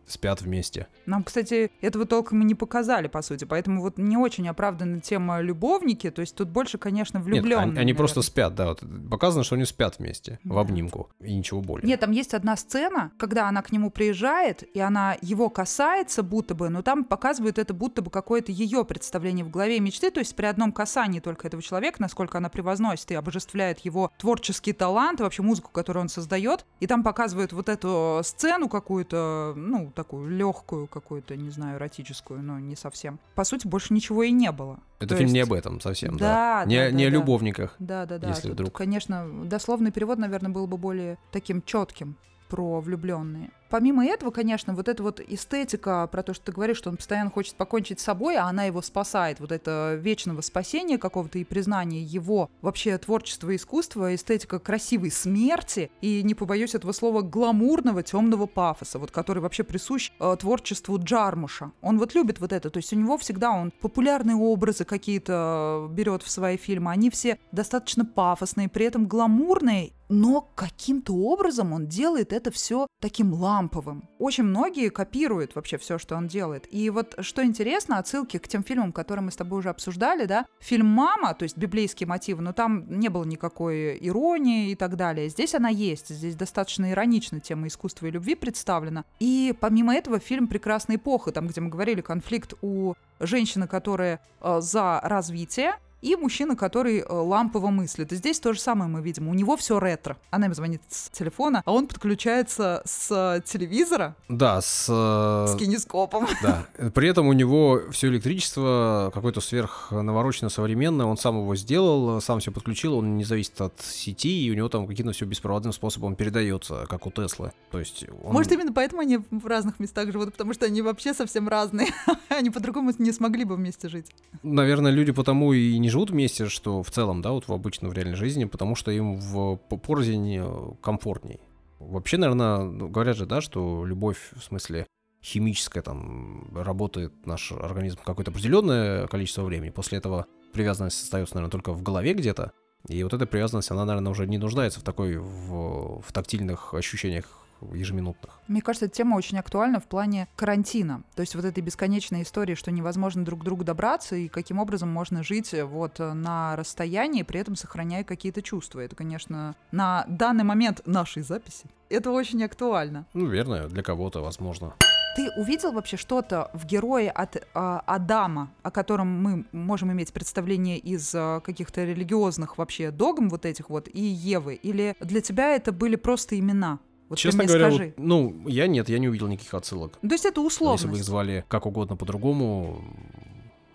спят 0.08 0.42
вместе. 0.42 0.88
Нам, 1.06 1.24
кстати, 1.24 1.72
этого 1.82 2.06
толком 2.06 2.42
и 2.42 2.46
не 2.46 2.56
показали, 2.56 3.08
по 3.08 3.22
сути, 3.22 3.46
поэтому 3.46 3.82
вот 3.82 3.98
не 3.98 4.18
очень 4.18 4.48
оправдана 4.48 5.00
тема 5.00 5.42
любовники, 5.42 6.10
то 6.10 6.22
есть 6.22 6.36
тут 6.36 6.50
больше, 6.50 6.78
конечно, 6.78 7.20
влюбленные. 7.20 7.68
Нет, 7.68 7.78
они, 7.78 7.80
они 7.80 7.94
просто 7.94 8.22
спят, 8.22 8.56
да, 8.56 8.68
вот 8.68 8.84
показано, 9.10 9.44
что 9.44 9.56
они 9.56 9.66
спят 9.66 10.00
вместе, 10.00 10.40
да. 10.44 10.56
в 10.56 10.58
обнимку, 10.58 11.10
и 11.20 11.34
ничего 11.34 11.62
более. 11.62 11.88
Нет, 11.88 12.00
там 12.00 12.12
есть 12.12 12.34
одна 12.34 12.56
сцена, 12.58 13.12
когда 13.18 13.48
она 13.48 13.62
к 13.62 13.72
нему 13.72 13.90
приезжает, 13.90 14.64
и 14.76 14.80
она 14.80 15.18
его 15.22 15.50
касается 15.50 16.24
будто 16.24 16.56
бы, 16.56 16.70
но 16.70 16.82
там 16.82 17.04
показывает 17.04 17.58
это 17.60 17.74
будто 17.74 18.02
бы 18.02 18.10
какое-то 18.10 18.52
ее 18.52 18.84
представление 18.86 19.46
в 19.46 19.50
голове 19.50 19.80
мечты, 19.80 20.12
то 20.12 20.20
есть 20.20 20.36
при 20.36 20.46
одном 20.46 20.72
касании 20.72 21.11
только 21.20 21.48
этого 21.48 21.62
человека, 21.62 22.02
насколько 22.02 22.38
она 22.38 22.50
превозносит 22.50 23.12
и 23.12 23.16
обожествляет 23.16 23.80
его 23.80 24.12
творческий 24.18 24.74
талант, 24.74 25.20
и 25.20 25.24
вообще 25.24 25.42
музыку, 25.42 25.72
которую 25.72 26.04
он 26.04 26.10
создает, 26.10 26.66
и 26.80 26.88
там 26.88 27.04
показывают 27.04 27.54
вот 27.54 27.70
эту 27.70 28.22
сцену 28.24 28.70
какую-то, 28.70 29.54
ну, 29.56 29.92
такую 29.94 30.30
легкую 30.30 30.88
какую-то, 30.88 31.36
не 31.36 31.50
знаю, 31.50 31.78
эротическую, 31.78 32.42
но 32.42 32.60
не 32.60 32.76
совсем. 32.76 33.20
По 33.36 33.44
сути, 33.44 33.68
больше 33.68 33.94
ничего 33.94 34.24
и 34.24 34.32
не 34.32 34.52
было. 34.52 34.80
Это 35.00 35.10
То 35.10 35.16
фильм 35.16 35.28
есть... 35.28 35.34
не 35.34 35.40
об 35.42 35.54
этом 35.54 35.82
совсем, 35.82 36.18
да. 36.18 36.64
да. 36.64 36.66
Не, 36.66 36.78
да, 36.78 36.92
не 36.92 37.04
да, 37.04 37.08
о 37.08 37.10
любовниках. 37.10 37.76
Да, 37.80 38.06
да, 38.06 38.18
да. 38.20 38.30
Если 38.30 38.50
Тут, 38.50 38.52
вдруг. 38.52 38.74
конечно, 38.74 39.28
дословный 39.46 39.92
перевод, 39.92 40.20
наверное, 40.20 40.52
был 40.52 40.68
бы 40.68 40.78
более 40.78 41.18
таким 41.32 41.62
четким 41.64 42.18
про 42.50 42.82
влюбленные. 42.82 43.52
Помимо 43.72 44.06
этого, 44.06 44.30
конечно, 44.30 44.76
вот 44.76 44.88
эта 44.88 45.02
вот 45.02 45.20
эстетика 45.20 46.08
про 46.12 46.22
то, 46.22 46.34
что 46.34 46.46
ты 46.46 46.52
говоришь, 46.52 46.78
что 46.78 46.90
он 46.90 46.98
постоянно 46.98 47.32
хочет 47.32 47.56
покончить 47.56 48.00
с 48.00 48.04
собой, 48.04 48.36
а 48.36 48.44
она 48.44 48.66
его 48.66 48.82
спасает, 48.82 49.40
вот 49.40 49.52
это 49.52 49.98
вечного 50.00 50.42
спасения 50.42 50.98
какого-то 50.98 51.40
и 51.40 51.44
признания 51.44 52.04
его 52.04 52.52
вообще 52.62 52.98
творчества 52.98 53.50
и 53.50 53.56
искусства, 53.56 54.14
эстетика 54.14 54.60
красивой 54.60 55.10
смерти 55.10 55.90
и, 56.02 56.22
не 56.22 56.36
побоюсь 56.36 56.76
этого 56.76 56.92
слова, 56.92 57.22
гламурного 57.22 58.04
темного 58.04 58.46
пафоса, 58.46 59.00
вот 59.00 59.12
который 59.12 59.40
вообще 59.40 59.64
присущ 59.64 60.12
э, 60.20 60.36
творчеству 60.38 61.00
Джармуша. 61.02 61.72
Он 61.82 61.98
вот 61.98 62.14
любит 62.14 62.42
вот 62.42 62.52
это, 62.52 62.70
то 62.70 62.78
есть 62.78 62.92
у 62.92 62.98
него 62.98 63.18
всегда 63.18 63.52
он 63.52 63.72
популярные 63.72 64.36
образы 64.36 64.84
какие-то 64.84 65.88
берет 65.92 66.24
в 66.24 66.30
свои 66.30 66.58
фильмы, 66.58 66.92
они 66.92 67.10
все 67.10 67.40
достаточно 67.54 68.04
пафосные, 68.04 68.68
при 68.68 68.86
этом 68.86 69.08
гламурные 69.08 69.94
но 70.12 70.50
каким-то 70.56 71.14
образом 71.14 71.72
он 71.72 71.88
делает 71.88 72.34
это 72.34 72.52
все 72.52 72.86
таким 73.00 73.34
ламповым. 73.34 74.10
Очень 74.20 74.44
многие 74.44 74.90
копируют 74.90 75.56
вообще 75.56 75.78
все, 75.78 75.98
что 75.98 76.16
он 76.16 76.28
делает. 76.28 76.68
И 76.70 76.90
вот 76.90 77.16
что 77.22 77.44
интересно, 77.44 77.98
отсылки 77.98 78.38
к 78.38 78.48
тем 78.48 78.64
фильмам, 78.64 78.92
которые 78.92 79.24
мы 79.24 79.32
с 79.32 79.38
тобой 79.38 79.60
уже 79.60 79.70
обсуждали, 79.70 80.26
да, 80.26 80.46
фильм 80.60 80.88
«Мама», 80.88 81.34
то 81.34 81.44
есть 81.44 81.58
библейские 81.58 82.08
мотивы, 82.08 82.42
но 82.42 82.52
там 82.52 83.00
не 83.00 83.08
было 83.08 83.24
никакой 83.24 83.98
иронии 84.06 84.72
и 84.72 84.76
так 84.76 84.98
далее. 84.98 85.30
Здесь 85.30 85.56
она 85.56 85.70
есть, 85.70 86.10
здесь 86.10 86.36
достаточно 86.36 86.92
иронично 86.92 87.40
тема 87.40 87.68
искусства 87.68 88.08
и 88.08 88.12
любви 88.12 88.36
представлена. 88.36 89.06
И 89.20 89.56
помимо 89.60 89.96
этого 89.96 90.20
фильм 90.20 90.48
«Прекрасная 90.48 90.98
эпоха», 90.98 91.32
там, 91.32 91.48
где 91.48 91.62
мы 91.62 91.70
говорили, 91.70 92.02
конфликт 92.02 92.54
у 92.62 92.96
женщины, 93.22 93.66
которая 93.66 94.20
э, 94.42 94.60
за 94.60 95.00
развитие, 95.04 95.76
и 96.02 96.16
мужчина, 96.16 96.56
который 96.56 97.00
э, 97.00 97.06
лампово 97.10 97.70
мыслит. 97.70 98.12
И 98.12 98.16
здесь 98.16 98.40
то 98.40 98.54
же 98.54 98.60
самое 98.60 98.90
мы 98.90 99.02
видим. 99.02 99.28
У 99.28 99.34
него 99.34 99.56
все 99.56 99.80
ретро. 99.80 100.18
Она 100.32 100.48
им 100.48 100.54
звонит 100.54 100.82
с 100.90 101.10
телефона, 101.10 101.62
а 101.66 101.72
он 101.72 101.88
подключается 101.88 102.82
с 102.86 103.42
телевизора. 103.46 104.16
Да, 104.28 104.62
с... 104.62 104.88
Э, 104.90 105.48
с 105.48 105.56
кинескопом. 105.58 106.28
Да. 106.42 106.66
При 106.96 107.08
этом 107.08 107.28
у 107.28 107.34
него 107.34 107.82
все 107.92 108.08
электричество 108.08 109.12
какое-то 109.14 109.42
сверх 109.42 109.92
навороченное, 109.92 110.50
современное. 110.50 111.06
Он 111.06 111.18
сам 111.18 111.38
его 111.38 111.56
сделал, 111.56 112.20
сам 112.20 112.40
все 112.40 112.52
подключил, 112.52 112.96
он 112.96 113.18
не 113.18 113.24
зависит 113.24 113.62
от 113.62 113.80
сети, 113.82 114.46
и 114.46 114.50
у 114.50 114.56
него 114.56 114.70
там 114.70 114.88
каким-то 114.88 115.12
все 115.12 115.26
беспроводным 115.26 115.72
способом 115.72 116.16
передается, 116.16 116.88
как 116.90 117.06
у 117.06 117.12
Теслы. 117.12 117.52
То 117.70 117.80
есть 117.80 118.06
он... 118.24 118.34
Может, 118.34 118.52
именно 118.54 118.74
поэтому 118.74 119.02
они 119.02 119.20
в 119.30 119.46
разных 119.46 119.80
местах 119.80 120.12
живут, 120.12 120.32
потому 120.32 120.54
что 120.54 120.66
они 120.66 120.82
вообще 120.82 121.14
совсем 121.14 121.48
разные. 121.48 121.90
они 122.30 122.50
по-другому 122.50 122.92
не 122.98 123.12
смогли 123.12 123.44
бы 123.44 123.56
вместе 123.56 123.88
жить. 123.88 124.08
Наверное, 124.42 124.92
люди 124.92 125.12
потому 125.12 125.54
и 125.54 125.78
не 125.78 125.91
живут 125.92 126.10
вместе, 126.10 126.48
что 126.48 126.82
в 126.82 126.90
целом, 126.90 127.22
да, 127.22 127.32
вот 127.32 127.48
в 127.48 127.54
обычной, 127.54 127.90
в 127.90 127.94
реальной 127.94 128.16
жизни, 128.16 128.46
потому 128.46 128.76
что 128.76 128.90
им 128.92 129.18
в 129.18 129.58
порознь 129.58 130.38
э, 130.38 130.72
комфортней. 130.82 131.40
Вообще, 131.80 132.18
наверное, 132.18 132.64
ну, 132.64 132.88
говорят 132.88 133.18
же, 133.18 133.26
да, 133.26 133.42
что 133.42 133.86
любовь, 133.86 134.32
в 134.36 134.44
смысле, 134.44 134.88
химическая, 135.24 135.84
там, 135.84 136.48
работает 136.56 137.26
наш 137.26 137.52
организм 137.52 138.00
какое-то 138.04 138.32
определенное 138.32 139.08
количество 139.08 139.44
времени. 139.44 139.70
После 139.70 139.98
этого 139.98 140.26
привязанность 140.54 141.04
остается, 141.04 141.36
наверное, 141.36 141.52
только 141.52 141.74
в 141.74 141.84
голове 141.84 142.14
где-то. 142.14 142.52
И 142.88 143.04
вот 143.04 143.14
эта 143.14 143.26
привязанность, 143.28 143.70
она, 143.72 143.86
наверное, 143.86 144.12
уже 144.12 144.26
не 144.28 144.38
нуждается 144.38 144.80
в 144.80 144.84
такой, 144.84 145.18
в, 145.18 146.02
в 146.02 146.12
тактильных 146.12 146.74
ощущениях 146.74 147.41
ежеминутных. 147.74 148.40
Мне 148.48 148.62
кажется, 148.62 148.86
эта 148.86 148.96
тема 148.96 149.16
очень 149.16 149.38
актуальна 149.38 149.80
в 149.80 149.86
плане 149.86 150.28
карантина. 150.36 151.04
То 151.16 151.22
есть 151.22 151.36
вот 151.36 151.46
этой 151.46 151.62
бесконечной 151.62 152.24
истории, 152.24 152.56
что 152.56 152.72
невозможно 152.72 153.24
друг 153.24 153.42
к 153.42 153.44
другу 153.44 153.64
добраться, 153.64 154.16
и 154.16 154.28
каким 154.28 154.60
образом 154.60 154.90
можно 154.90 155.24
жить 155.24 155.54
э, 155.54 155.64
вот 155.64 156.00
э, 156.00 156.14
на 156.14 156.56
расстоянии, 156.56 157.24
при 157.24 157.40
этом 157.40 157.56
сохраняя 157.56 158.04
какие-то 158.04 158.42
чувства. 158.42 158.80
Это, 158.80 158.96
конечно, 158.96 159.56
на 159.72 160.06
данный 160.08 160.44
момент 160.44 160.82
нашей 160.86 161.24
записи 161.24 161.68
это 161.92 162.12
очень 162.12 162.44
актуально. 162.44 163.06
Ну, 163.14 163.28
верно, 163.28 163.68
для 163.68 163.84
кого-то, 163.84 164.22
возможно. 164.22 164.74
Ты 165.16 165.30
увидел 165.36 165.74
вообще 165.74 165.98
что-то 165.98 166.50
в 166.54 166.66
герое 166.66 167.12
от 167.12 167.36
э, 167.36 167.42
Адама, 167.54 168.54
о 168.64 168.72
котором 168.72 169.08
мы 169.08 169.46
можем 169.52 169.92
иметь 169.92 170.14
представление 170.14 170.78
из 170.78 171.14
э, 171.14 171.42
каких-то 171.44 171.84
религиозных 171.84 172.58
вообще 172.58 172.92
догм 172.92 173.28
вот 173.28 173.46
этих 173.46 173.70
вот, 173.70 173.90
и 173.92 174.02
Евы? 174.02 174.56
Или 174.56 174.96
для 175.02 175.20
тебя 175.20 175.54
это 175.54 175.74
были 175.74 175.98
просто 175.98 176.40
имена? 176.40 176.80
Вот 177.12 177.18
Честно 177.18 177.44
говоря, 177.44 177.70
вот, 177.70 177.82
ну, 177.98 178.48
я 178.48 178.68
нет, 178.68 178.88
я 178.88 178.98
не 178.98 179.10
увидел 179.10 179.28
никаких 179.28 179.54
отсылок. 179.54 179.98
То 179.98 180.08
есть 180.14 180.24
это 180.24 180.40
условность. 180.40 180.84
Если 180.84 180.94
бы 180.94 180.98
их 180.98 181.04
звали 181.04 181.44
как 181.50 181.66
угодно 181.66 181.98
по-другому, 181.98 182.82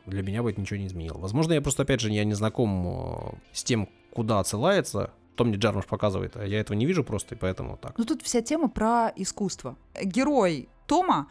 для 0.06 0.22
меня 0.22 0.42
бы 0.42 0.50
это 0.50 0.58
ничего 0.58 0.78
не 0.78 0.86
изменило. 0.86 1.18
Возможно, 1.18 1.52
я 1.52 1.60
просто, 1.60 1.82
опять 1.82 2.00
же, 2.00 2.10
я 2.10 2.24
не 2.24 2.32
знаком 2.32 2.86
э, 2.86 3.36
с 3.52 3.62
тем, 3.62 3.90
куда 4.14 4.40
отсылается, 4.40 5.10
что 5.34 5.44
мне 5.44 5.58
Джармуш 5.58 5.84
показывает, 5.84 6.34
а 6.36 6.46
я 6.46 6.60
этого 6.60 6.78
не 6.78 6.86
вижу 6.86 7.04
просто, 7.04 7.34
и 7.34 7.38
поэтому 7.38 7.76
так. 7.76 7.98
Ну 7.98 8.06
тут 8.06 8.22
вся 8.22 8.40
тема 8.40 8.70
про 8.70 9.12
искусство. 9.16 9.76
Герой 10.02 10.70
Тома, 10.86 11.28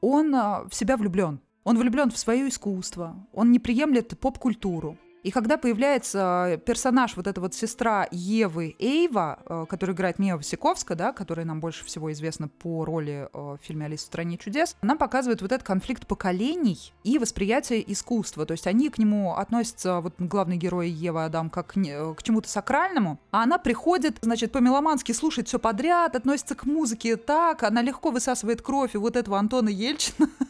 он 0.00 0.34
э, 0.34 0.64
в 0.68 0.74
себя 0.74 0.96
влюблен. 0.96 1.38
Он 1.62 1.78
влюблен 1.78 2.10
в 2.10 2.18
свое 2.18 2.48
искусство, 2.48 3.14
он 3.32 3.52
не 3.52 3.60
приемлет 3.60 4.18
поп-культуру, 4.18 4.98
и 5.24 5.30
когда 5.30 5.56
появляется 5.56 6.60
персонаж, 6.66 7.16
вот 7.16 7.26
эта 7.26 7.40
вот 7.40 7.54
сестра 7.54 8.06
Евы 8.10 8.76
Эйва, 8.78 9.38
э, 9.46 9.64
которая 9.68 9.96
играет 9.96 10.18
Мия 10.18 10.36
Васиковска, 10.36 10.94
да, 10.94 11.12
которая 11.12 11.46
нам 11.46 11.60
больше 11.60 11.82
всего 11.86 12.12
известна 12.12 12.48
по 12.48 12.84
роли 12.84 13.30
э, 13.32 13.38
в 13.38 13.58
фильме 13.62 13.86
«Алиса 13.86 14.04
в 14.04 14.06
стране 14.08 14.36
чудес», 14.36 14.76
она 14.82 14.96
показывает 14.96 15.40
вот 15.40 15.50
этот 15.50 15.66
конфликт 15.66 16.06
поколений 16.06 16.92
и 17.04 17.18
восприятие 17.18 17.90
искусства. 17.90 18.44
То 18.44 18.52
есть 18.52 18.66
они 18.66 18.90
к 18.90 18.98
нему 18.98 19.34
относятся, 19.34 20.00
вот 20.00 20.12
главный 20.18 20.58
герой 20.58 20.90
Ева 20.90 21.24
Адам, 21.24 21.48
как 21.48 21.68
к 21.68 22.22
чему-то 22.22 22.48
сакральному, 22.48 23.18
а 23.30 23.44
она 23.44 23.56
приходит, 23.56 24.18
значит, 24.20 24.52
по-меломански 24.52 25.12
слушает 25.12 25.48
все 25.48 25.58
подряд, 25.58 26.16
относится 26.16 26.54
к 26.54 26.66
музыке 26.66 27.16
так, 27.16 27.62
она 27.62 27.80
легко 27.80 28.10
высасывает 28.10 28.60
кровь 28.60 28.94
и 28.94 28.98
вот 28.98 29.16
этого 29.16 29.38
Антона 29.38 29.70
Ельчина, 29.70 30.28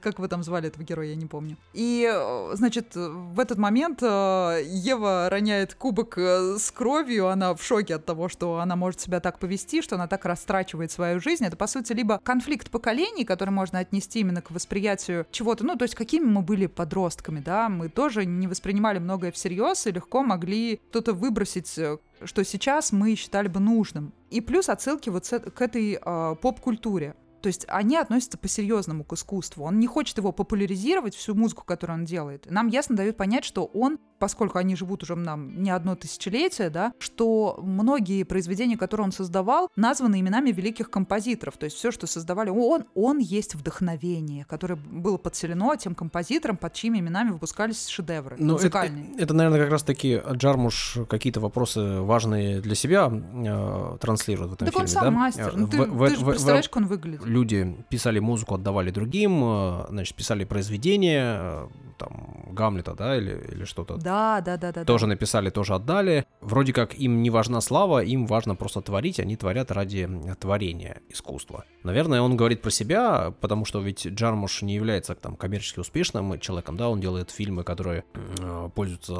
Как 0.00 0.18
вы 0.18 0.28
там 0.28 0.42
звали 0.42 0.68
этого 0.68 0.84
героя, 0.84 1.08
я 1.08 1.16
не 1.16 1.26
помню. 1.26 1.56
И, 1.72 2.08
э, 2.12 2.50
значит, 2.54 2.94
в 2.94 3.38
этот 3.40 3.58
момент 3.58 4.02
э, 4.02 4.62
Ева 4.64 5.28
роняет 5.30 5.74
кубок 5.74 6.18
э, 6.18 6.56
с 6.58 6.70
кровью, 6.70 7.28
она 7.28 7.54
в 7.54 7.62
шоке 7.62 7.96
от 7.96 8.04
того, 8.04 8.28
что 8.28 8.58
она 8.58 8.76
может 8.76 9.00
себя 9.00 9.20
так 9.20 9.38
повести, 9.38 9.82
что 9.82 9.96
она 9.96 10.06
так 10.06 10.24
растрачивает 10.24 10.90
свою 10.90 11.20
жизнь. 11.20 11.44
Это, 11.44 11.56
по 11.56 11.66
сути, 11.66 11.92
либо 11.92 12.18
конфликт 12.22 12.70
поколений, 12.70 13.24
который 13.24 13.50
можно 13.50 13.78
отнести 13.78 14.20
именно 14.20 14.42
к 14.42 14.50
восприятию 14.50 15.26
чего-то, 15.30 15.64
ну, 15.64 15.76
то 15.76 15.84
есть 15.84 15.94
какими 15.94 16.24
мы 16.24 16.42
были 16.42 16.66
подростками, 16.66 17.40
да, 17.40 17.68
мы 17.68 17.88
тоже 17.88 18.24
не 18.24 18.46
воспринимали 18.46 18.98
многое 18.98 19.32
всерьез 19.32 19.86
и 19.86 19.92
легко 19.92 20.22
могли 20.22 20.80
кто-то 20.90 21.12
выбросить 21.12 21.78
что 22.24 22.44
сейчас 22.44 22.92
мы 22.92 23.14
считали 23.14 23.48
бы 23.48 23.60
нужным. 23.60 24.12
И 24.30 24.40
плюс 24.40 24.68
отсылки 24.68 25.10
вот 25.10 25.28
к 25.28 25.60
этой 25.60 25.98
э, 26.00 26.36
поп-культуре. 26.40 27.14
То 27.42 27.48
есть 27.48 27.66
они 27.68 27.96
относятся 27.96 28.38
по-серьезному 28.38 29.04
к 29.04 29.12
искусству. 29.12 29.64
Он 29.64 29.80
не 29.80 29.88
хочет 29.88 30.16
его 30.16 30.30
популяризировать, 30.32 31.16
всю 31.16 31.34
музыку, 31.34 31.64
которую 31.64 31.98
он 31.98 32.04
делает. 32.04 32.46
Нам 32.48 32.68
ясно 32.68 32.96
дают 32.96 33.16
понять, 33.16 33.44
что 33.44 33.64
он 33.64 33.98
поскольку 34.22 34.58
они 34.58 34.76
живут 34.76 35.02
уже 35.02 35.16
нам 35.16 35.60
не 35.60 35.70
одно 35.70 35.96
тысячелетие, 35.96 36.70
да, 36.70 36.92
что 37.00 37.58
многие 37.60 38.22
произведения, 38.22 38.76
которые 38.76 39.06
он 39.06 39.10
создавал, 39.10 39.68
названы 39.74 40.20
именами 40.20 40.52
великих 40.52 40.90
композиторов. 40.90 41.56
То 41.56 41.64
есть 41.64 41.76
все, 41.76 41.90
что 41.90 42.06
создавали 42.06 42.48
он, 42.48 42.84
он 42.94 43.18
есть 43.18 43.56
вдохновение, 43.56 44.44
которое 44.44 44.76
было 44.76 45.16
подселено 45.16 45.74
тем 45.74 45.96
композиторам, 45.96 46.56
под 46.56 46.72
чьими 46.72 47.00
именами 47.00 47.30
выпускались 47.30 47.88
шедевры 47.88 48.36
Но 48.38 48.46
ну, 48.46 48.52
музыкальные. 48.52 49.14
Это, 49.14 49.24
это, 49.24 49.34
наверное, 49.34 49.60
как 49.62 49.70
раз-таки 49.72 50.22
Джармуш 50.34 50.98
какие-то 51.08 51.40
вопросы 51.40 51.80
важные 52.02 52.60
для 52.60 52.76
себя 52.76 53.10
э, 53.10 53.96
транслирует 54.00 54.50
в 54.50 54.54
этом 54.54 54.68
так 54.68 54.74
фильме. 54.74 54.84
он 54.84 54.88
сам 54.88 55.02
да? 55.02 55.10
мастер. 55.10 55.52
Ну, 55.56 55.66
ты, 55.66 55.78
в, 55.82 56.08
ты 56.08 56.14
в, 56.14 56.18
же 56.20 56.26
представляешь, 56.26 56.66
в, 56.66 56.70
как 56.70 56.76
он 56.76 56.86
выглядит. 56.86 57.26
Люди 57.26 57.76
писали 57.88 58.20
музыку, 58.20 58.54
отдавали 58.54 58.92
другим, 58.92 59.42
э, 59.42 59.86
значит, 59.88 60.14
писали 60.14 60.44
произведения, 60.44 61.38
э, 61.40 61.68
там, 61.98 62.52
Гамлета, 62.52 62.94
да, 62.94 63.16
или, 63.16 63.32
или 63.52 63.64
что-то. 63.64 63.96
Да, 63.96 64.11
да, 64.44 64.56
да, 64.56 64.72
да. 64.72 64.84
Тоже 64.84 65.06
да. 65.06 65.10
написали, 65.10 65.50
тоже 65.50 65.74
отдали. 65.74 66.26
Вроде 66.40 66.72
как 66.72 66.94
им 66.94 67.22
не 67.22 67.30
важна 67.30 67.60
слава, 67.60 68.02
им 68.02 68.26
важно 68.26 68.54
просто 68.54 68.80
творить, 68.80 69.20
они 69.20 69.36
творят 69.36 69.70
ради 69.70 70.08
творения 70.40 71.00
искусства. 71.08 71.64
Наверное, 71.82 72.20
он 72.20 72.36
говорит 72.36 72.62
про 72.62 72.70
себя, 72.70 73.32
потому 73.40 73.64
что 73.64 73.80
ведь 73.80 74.06
Джармуш 74.06 74.62
не 74.62 74.74
является 74.74 75.14
там 75.14 75.36
коммерчески 75.36 75.80
успешным 75.80 76.38
человеком, 76.40 76.76
да, 76.76 76.88
он 76.88 77.00
делает 77.00 77.30
фильмы, 77.30 77.64
которые 77.64 78.04
э, 78.14 78.70
пользуются 78.74 79.14